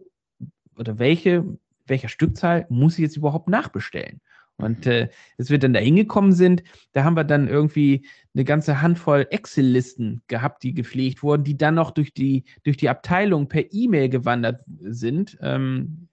oder 0.77 0.99
welche, 0.99 1.45
welcher 1.85 2.09
Stückzahl 2.09 2.65
muss 2.69 2.93
ich 2.93 3.03
jetzt 3.03 3.17
überhaupt 3.17 3.49
nachbestellen. 3.49 4.21
Und 4.59 4.85
äh, 4.85 5.09
als 5.37 5.49
wir 5.49 5.57
dann 5.57 5.73
da 5.73 5.79
hingekommen 5.79 6.33
sind, 6.33 6.63
da 6.91 7.03
haben 7.03 7.15
wir 7.15 7.23
dann 7.23 7.47
irgendwie 7.47 8.05
eine 8.33 8.43
ganze 8.43 8.81
Handvoll 8.81 9.25
Excel-Listen 9.29 10.21
gehabt, 10.27 10.63
die 10.63 10.73
gepflegt 10.73 11.23
wurden, 11.23 11.43
die 11.43 11.57
dann 11.57 11.75
noch 11.75 11.91
durch 11.91 12.13
die, 12.13 12.43
durch 12.63 12.77
die 12.77 12.89
Abteilung 12.89 13.47
per 13.47 13.63
E-Mail 13.71 14.09
gewandert 14.09 14.63
sind. 14.67 15.37
Ähm, 15.41 16.09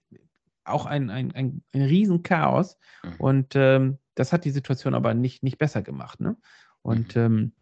auch 0.64 0.87
ein, 0.87 1.11
ein, 1.11 1.32
ein, 1.32 1.62
ein 1.72 1.82
Riesenchaos. 1.82 2.78
Mhm. 3.02 3.14
Und 3.18 3.52
ähm, 3.56 3.98
das 4.14 4.32
hat 4.32 4.44
die 4.44 4.50
Situation 4.50 4.94
aber 4.94 5.14
nicht, 5.14 5.42
nicht 5.42 5.59
besser 5.59 5.82
gemacht. 5.82 6.20
Ne? 6.20 6.37
Und 6.82 7.16
mhm. 7.16 7.22
ähm, 7.22 7.52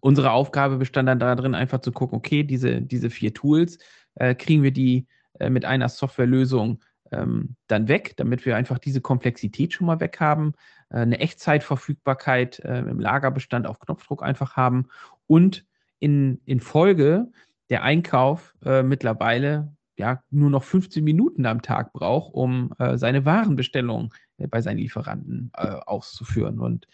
unsere 0.00 0.32
Aufgabe 0.32 0.78
bestand 0.78 1.08
dann 1.08 1.18
darin, 1.18 1.54
einfach 1.54 1.80
zu 1.80 1.92
gucken, 1.92 2.16
okay, 2.16 2.42
diese, 2.42 2.80
diese 2.80 3.10
vier 3.10 3.34
Tools, 3.34 3.78
äh, 4.14 4.34
kriegen 4.34 4.62
wir 4.62 4.72
die 4.72 5.06
äh, 5.38 5.50
mit 5.50 5.64
einer 5.64 5.88
Softwarelösung 5.88 6.80
ähm, 7.12 7.56
dann 7.66 7.88
weg, 7.88 8.14
damit 8.16 8.46
wir 8.46 8.56
einfach 8.56 8.78
diese 8.78 9.00
Komplexität 9.00 9.72
schon 9.72 9.86
mal 9.86 10.00
weg 10.00 10.20
haben, 10.20 10.54
äh, 10.90 10.98
eine 10.98 11.18
Echtzeitverfügbarkeit 11.18 12.60
äh, 12.60 12.80
im 12.80 13.00
Lagerbestand 13.00 13.66
auf 13.66 13.80
Knopfdruck 13.80 14.22
einfach 14.22 14.56
haben 14.56 14.88
und 15.26 15.66
in, 15.98 16.40
in 16.44 16.60
Folge 16.60 17.30
der 17.68 17.82
Einkauf 17.82 18.54
äh, 18.64 18.82
mittlerweile 18.82 19.72
ja 20.00 20.22
nur 20.30 20.50
noch 20.50 20.64
15 20.64 21.04
Minuten 21.04 21.46
am 21.46 21.62
Tag 21.62 21.92
braucht, 21.92 22.34
um 22.34 22.72
äh, 22.78 22.98
seine 22.98 23.24
Warenbestellung 23.24 24.12
äh, 24.38 24.48
bei 24.48 24.60
seinen 24.60 24.78
Lieferanten 24.78 25.52
äh, 25.56 25.66
auszuführen. 25.68 26.58
Und 26.58 26.88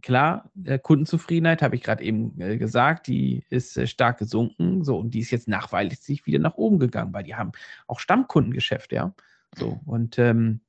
klar, 0.00 0.50
Kundenzufriedenheit, 0.82 1.62
habe 1.62 1.76
ich 1.76 1.82
gerade 1.82 2.02
eben 2.02 2.36
gesagt, 2.58 3.06
die 3.06 3.44
ist 3.50 3.86
stark 3.88 4.18
gesunken. 4.18 4.82
So, 4.82 4.98
und 4.98 5.10
die 5.12 5.20
ist 5.20 5.30
jetzt 5.30 5.46
nachweislich 5.46 6.26
wieder 6.26 6.38
nach 6.38 6.54
oben 6.54 6.78
gegangen, 6.78 7.12
weil 7.12 7.22
die 7.22 7.34
haben 7.34 7.52
auch 7.86 8.00
Stammkundengeschäft, 8.00 8.92
ja. 8.92 9.14
So, 9.56 9.80
und 9.86 10.18
ähm, 10.18 10.60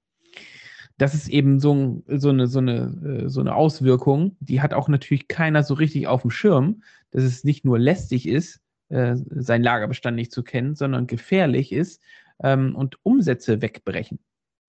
das 0.97 1.13
ist 1.13 1.27
eben 1.27 1.59
so, 1.59 2.03
so, 2.07 2.29
eine, 2.29 2.47
so, 2.47 2.59
eine, 2.59 3.23
äh, 3.25 3.29
so 3.29 3.41
eine 3.41 3.55
Auswirkung, 3.55 4.37
die 4.39 4.61
hat 4.61 4.73
auch 4.73 4.87
natürlich 4.87 5.27
keiner 5.27 5.63
so 5.63 5.73
richtig 5.73 6.07
auf 6.07 6.21
dem 6.21 6.31
Schirm, 6.31 6.83
dass 7.11 7.23
es 7.23 7.43
nicht 7.43 7.65
nur 7.65 7.77
lästig 7.79 8.27
ist, 8.27 8.61
äh, 8.89 9.15
seinen 9.15 9.63
Lagerbestand 9.63 10.15
nicht 10.15 10.31
zu 10.31 10.43
kennen, 10.43 10.75
sondern 10.75 11.07
gefährlich 11.07 11.71
ist 11.71 12.01
ähm, 12.41 12.75
und 12.75 12.97
Umsätze 13.03 13.61
wegbrechen. 13.61 14.19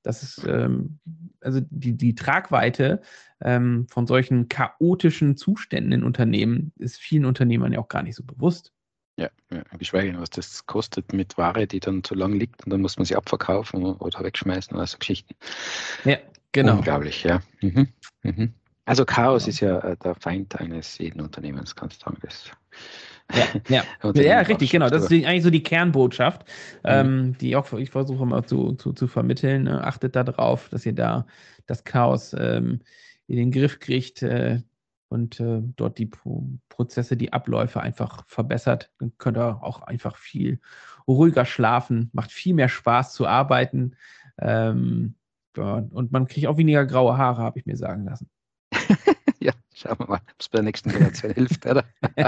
Das 0.02 0.22
ist 0.22 0.44
ähm, 0.46 1.00
also 1.40 1.60
die, 1.68 1.96
die 1.96 2.14
Tragweite 2.14 3.02
ähm, 3.40 3.86
von 3.88 4.06
solchen 4.06 4.48
chaotischen 4.48 5.36
Zuständen 5.36 5.92
in 5.92 6.04
Unternehmen 6.04 6.72
ist 6.78 6.98
vielen 6.98 7.24
Unternehmern 7.24 7.72
ja 7.72 7.80
auch 7.80 7.88
gar 7.88 8.02
nicht 8.02 8.14
so 8.14 8.24
bewusst. 8.24 8.72
Ja, 9.16 9.30
ja, 9.50 9.62
geschweige 9.78 10.12
denn, 10.12 10.20
was 10.20 10.30
das 10.30 10.66
kostet 10.66 11.12
mit 11.14 11.38
Ware, 11.38 11.66
die 11.66 11.80
dann 11.80 12.04
zu 12.04 12.14
lang 12.14 12.34
liegt 12.34 12.64
und 12.64 12.70
dann 12.70 12.82
muss 12.82 12.98
man 12.98 13.06
sie 13.06 13.16
abverkaufen 13.16 13.82
oder 13.82 14.22
wegschmeißen 14.22 14.76
oder 14.76 14.86
so 14.86 14.98
Geschichten. 14.98 15.34
Ja, 16.04 16.18
genau. 16.52 16.76
Unglaublich, 16.76 17.24
ja. 17.24 17.40
Mhm. 17.62 17.88
Mhm. 18.22 18.52
Also 18.84 19.04
Chaos 19.04 19.44
genau. 19.44 19.50
ist 19.50 19.60
ja 19.60 19.78
äh, 19.80 19.96
der 19.96 20.14
Feind 20.16 20.60
eines 20.60 20.98
jeden 20.98 21.20
Unternehmens, 21.20 21.74
kannst 21.74 22.02
du 22.02 22.04
sagen. 22.04 22.18
Das 22.20 22.50
ja, 23.68 23.84
ja. 24.04 24.12
ja 24.22 24.38
richtig, 24.40 24.70
genau. 24.70 24.88
Das 24.88 25.10
ist 25.10 25.12
eigentlich 25.24 25.42
so 25.42 25.50
die 25.50 25.62
Kernbotschaft, 25.62 26.46
mhm. 26.84 26.90
ähm, 26.90 27.38
die 27.38 27.56
auch 27.56 27.72
ich 27.72 27.90
versuche 27.90 28.22
immer 28.22 28.44
zu, 28.44 28.74
zu, 28.74 28.92
zu 28.92 29.08
vermitteln. 29.08 29.64
Ne? 29.64 29.82
Achtet 29.82 30.14
darauf, 30.14 30.68
dass 30.68 30.86
ihr 30.86 30.94
da 30.94 31.26
das 31.66 31.84
Chaos 31.84 32.34
ähm, 32.38 32.80
in 33.26 33.36
den 33.36 33.50
Griff 33.50 33.80
kriegt. 33.80 34.22
Äh, 34.22 34.60
und 35.08 35.40
äh, 35.40 35.62
dort 35.76 35.98
die 35.98 36.06
Pro 36.06 36.48
Prozesse, 36.68 37.16
die 37.16 37.32
Abläufe 37.32 37.80
einfach 37.80 38.24
verbessert. 38.26 38.90
Dann 38.98 39.12
könnt 39.18 39.38
ihr 39.38 39.62
auch 39.62 39.82
einfach 39.82 40.16
viel 40.16 40.60
ruhiger 41.06 41.44
schlafen, 41.44 42.10
macht 42.12 42.32
viel 42.32 42.54
mehr 42.54 42.68
Spaß 42.68 43.14
zu 43.14 43.26
arbeiten. 43.26 43.96
Ähm, 44.38 45.14
ja, 45.56 45.84
und 45.90 46.12
man 46.12 46.26
kriegt 46.26 46.46
auch 46.46 46.58
weniger 46.58 46.84
graue 46.84 47.16
Haare, 47.16 47.42
habe 47.42 47.58
ich 47.58 47.66
mir 47.66 47.76
sagen 47.76 48.04
lassen. 48.04 48.28
ja, 49.40 49.52
schauen 49.74 49.98
wir 49.98 50.06
mal, 50.06 50.16
ob 50.16 50.40
es 50.40 50.48
bei 50.48 50.56
der 50.56 50.64
nächsten 50.64 50.90
Generation 50.90 51.32
hilft, 51.34 51.66
oder? 51.66 51.84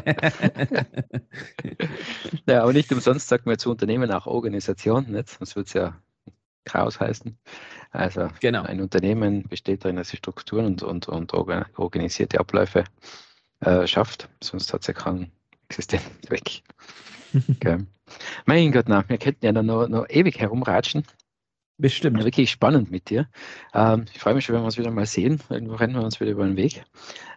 ja, 2.47 2.62
aber 2.62 2.73
nicht 2.73 2.93
umsonst 2.93 3.29
sagt 3.29 3.47
man 3.47 3.59
zu 3.59 3.71
Unternehmen 3.71 4.11
auch 4.12 4.27
Organisation, 4.27 5.11
nicht? 5.11 5.29
sonst 5.29 5.57
wird 5.57 5.67
es 5.67 5.73
ja 5.75 6.01
Chaos 6.68 7.00
heißen. 7.00 7.37
Also 7.90 8.28
genau. 8.40 8.62
ein 8.62 8.81
Unternehmen 8.81 9.44
besteht 9.44 9.85
darin, 9.85 9.96
dass 9.96 10.12
es 10.12 10.18
Strukturen 10.18 10.66
und, 10.66 10.83
und, 10.83 11.09
und 11.09 11.35
organisierte 11.35 12.38
Abläufe 12.38 12.85
äh, 13.61 13.87
schafft, 13.87 14.28
sonst 14.42 14.72
hat 14.72 14.83
es 14.83 14.87
ja 14.87 14.94
keinen 14.94 15.33
Existenzweg. 15.68 16.62
okay. 17.50 17.78
Mein 18.46 18.72
Gott, 18.72 18.87
na, 18.88 19.07
wir 19.09 19.18
könnten 19.18 19.44
ja 19.44 19.52
noch, 19.52 19.88
noch 19.88 20.09
ewig 20.09 20.38
herumratschen. 20.38 21.04
Bestimmt. 21.81 22.24
Wirklich 22.24 22.50
spannend 22.50 22.90
mit 22.90 23.09
dir. 23.09 23.28
Ähm, 23.72 24.07
ich 24.12 24.18
freue 24.18 24.35
mich 24.35 24.44
schon, 24.44 24.54
wenn 24.54 24.62
wir 24.62 24.66
uns 24.66 24.78
wieder 24.78 24.90
mal 24.90 25.07
sehen. 25.07 25.40
Irgendwo 25.48 25.76
rennen 25.76 25.94
wir 25.94 26.02
uns 26.02 26.18
wieder 26.20 26.33
über 26.33 26.44
den 26.44 26.57
Weg. 26.57 26.83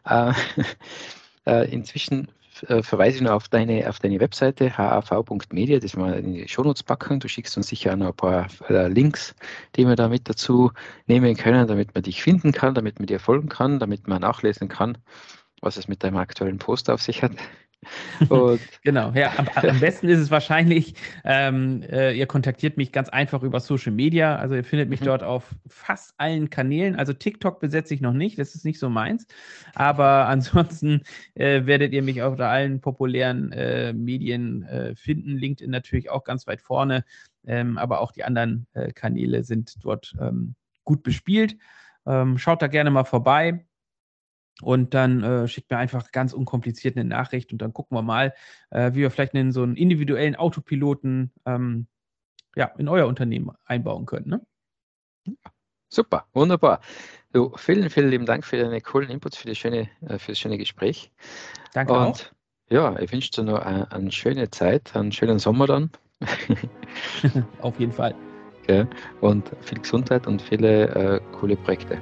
Äh, 0.06 0.34
inzwischen 1.46 2.28
äh, 2.68 2.84
verweise 2.84 3.18
ich 3.18 3.22
noch 3.22 3.32
auf 3.32 3.50
deine, 3.50 3.90
auf 3.90 4.00
deine 4.00 4.20
Webseite 4.20 4.78
hav.media, 4.78 5.80
das 5.80 5.96
wir 5.96 6.18
in 6.18 6.34
die 6.34 6.48
Shownotes 6.48 6.84
packen. 6.84 7.20
Du 7.20 7.28
schickst 7.28 7.56
uns 7.58 7.68
sicher 7.68 7.96
noch 7.96 8.08
ein 8.08 8.16
paar 8.16 8.48
äh, 8.70 8.88
Links, 8.88 9.36
die 9.76 9.88
wir 9.88 9.96
da 9.96 10.10
mit 10.10 10.30
dazu 10.30 10.72
nehmen 11.08 11.36
können, 11.36 11.68
damit 11.68 11.96
man 11.96 12.04
dich 12.04 12.22
finden 12.22 12.52
kann, 12.52 12.76
damit 12.76 13.00
man 13.00 13.08
dir 13.08 13.20
folgen 13.20 13.50
kann, 13.50 13.80
damit 13.80 14.08
man 14.08 14.22
nachlesen 14.22 14.68
kann, 14.68 14.98
was 15.62 15.78
es 15.78 15.88
mit 15.88 16.04
deinem 16.04 16.18
aktuellen 16.18 16.60
Post 16.60 16.90
auf 16.90 17.02
sich 17.02 17.24
hat. 17.24 17.32
genau, 18.84 19.12
ja. 19.14 19.34
Am, 19.38 19.48
am, 19.56 19.80
besten 19.80 20.08
ist 20.08 20.20
es 20.20 20.32
wahrscheinlich, 20.32 20.94
ähm, 21.24 21.82
äh, 21.84 22.14
ihr 22.14 22.28
kontaktiert 22.28 22.78
mich 22.78 22.92
ganz 22.92 23.10
einfach 23.10 23.42
über 23.44 23.60
Social 23.60 23.92
Media. 23.92 24.36
Also 24.36 24.56
ihr 24.56 24.64
findet 24.64 24.90
mich 24.90 25.02
mhm. 25.02 25.06
dort 25.06 25.24
auf 25.24 25.56
fast 25.68 26.14
allen 26.18 26.50
Kanälen. 26.50 26.96
Also 26.96 27.14
TikTok 27.14 27.60
besetze 27.60 27.94
ich 27.94 28.02
noch 28.02 28.14
nicht, 28.14 28.38
das 28.38 28.54
ist 28.56 28.66
nicht 28.66 28.80
so 28.80 28.90
meins. 28.90 29.26
Aber 29.74 30.28
ansonsten 30.28 31.02
äh, 31.34 31.66
werdet 31.66 31.94
ihr 31.94 32.04
mich 32.04 32.22
auf 32.22 32.40
allen 32.40 32.82
populären 32.82 33.52
äh, 33.52 33.94
Medien 33.94 34.64
äh, 34.64 34.96
finden. 34.96 35.38
LinkedIn 35.38 35.72
natürlich 35.72 36.10
auch 36.10 36.24
ganz 36.24 36.48
weit 36.48 36.62
vorne. 36.62 37.04
Ähm, 37.46 37.78
aber 37.78 38.02
auch 38.02 38.12
die 38.12 38.24
anderen 38.24 38.68
äh, 38.74 38.92
Kanäle 38.92 39.44
sind 39.44 39.84
dort 39.84 40.16
ähm, 40.22 40.54
gut 40.84 41.02
bespielt. 41.02 41.58
Ähm, 42.06 42.38
schaut 42.38 42.62
da 42.62 42.68
gerne 42.68 42.92
mal 42.92 43.04
vorbei. 43.04 43.66
Und 44.62 44.94
dann 44.94 45.24
äh, 45.24 45.48
schickt 45.48 45.72
mir 45.72 45.78
einfach 45.78 46.12
ganz 46.12 46.34
unkompliziert 46.34 46.96
eine 46.96 47.08
Nachricht 47.08 47.52
und 47.52 47.62
dann 47.62 47.74
gucken 47.74 47.98
wir 47.98 48.04
mal, 48.04 48.34
äh, 48.70 48.92
wie 48.94 49.00
wir 49.00 49.12
vielleicht 49.12 49.34
einen, 49.34 49.52
so 49.52 49.64
einen 49.64 49.76
individuellen 49.76 50.36
Autopiloten 50.36 51.32
ähm, 51.46 51.88
ja, 52.56 52.66
in 52.78 52.88
euer 52.88 53.08
Unternehmen 53.08 53.52
einbauen 53.66 54.06
können. 54.06 54.30
Ne? 54.30 55.36
Super, 55.90 56.26
wunderbar. 56.34 56.82
Du, 57.34 57.54
vielen, 57.58 57.90
vielen 57.90 58.10
lieben 58.10 58.26
Dank 58.26 58.46
für 58.46 58.58
deine 58.58 58.82
coolen 58.82 59.10
Inputs, 59.10 59.38
für, 59.38 59.48
die 59.48 59.56
schöne, 59.56 59.90
äh, 60.08 60.20
für 60.20 60.32
das 60.32 60.40
schöne 60.40 60.58
Gespräch. 60.58 61.12
Danke 61.74 61.94
und, 61.94 62.00
auch. 62.00 62.20
Ja, 62.70 62.98
ich 63.00 63.12
wünsche 63.12 63.32
dir 63.32 63.44
noch 63.44 63.60
eine, 63.60 63.92
eine, 63.92 64.12
schöne 64.12 64.50
Zeit, 64.50 64.96
einen 64.96 65.12
schönen 65.12 65.40
Sommer 65.40 65.68
dann. 65.68 65.92
Auf 67.62 67.78
jeden 67.80 67.92
Fall. 67.92 68.16
Okay. 68.62 68.86
Und 69.20 69.52
viel 69.62 69.80
Gesundheit 69.80 70.28
und 70.28 70.42
viele 70.42 70.88
äh, 70.90 71.22
coole 71.34 71.58
Projekte. 71.58 72.02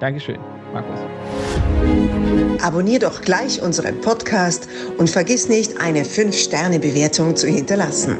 Dankeschön, 0.00 0.38
Markus. 0.72 1.00
Abonnier 2.62 2.98
doch 2.98 3.20
gleich 3.20 3.62
unseren 3.62 4.00
Podcast 4.00 4.68
und 4.98 5.08
vergiss 5.10 5.48
nicht, 5.48 5.80
eine 5.80 6.02
5-Sterne-Bewertung 6.04 7.36
zu 7.36 7.46
hinterlassen. 7.46 8.16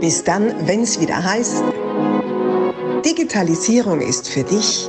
Bis 0.00 0.24
dann, 0.24 0.52
wenn 0.66 0.82
es 0.82 1.00
wieder 1.00 1.22
heißt, 1.22 1.62
Digitalisierung 3.04 4.00
ist 4.00 4.28
für 4.28 4.44
dich 4.44 4.88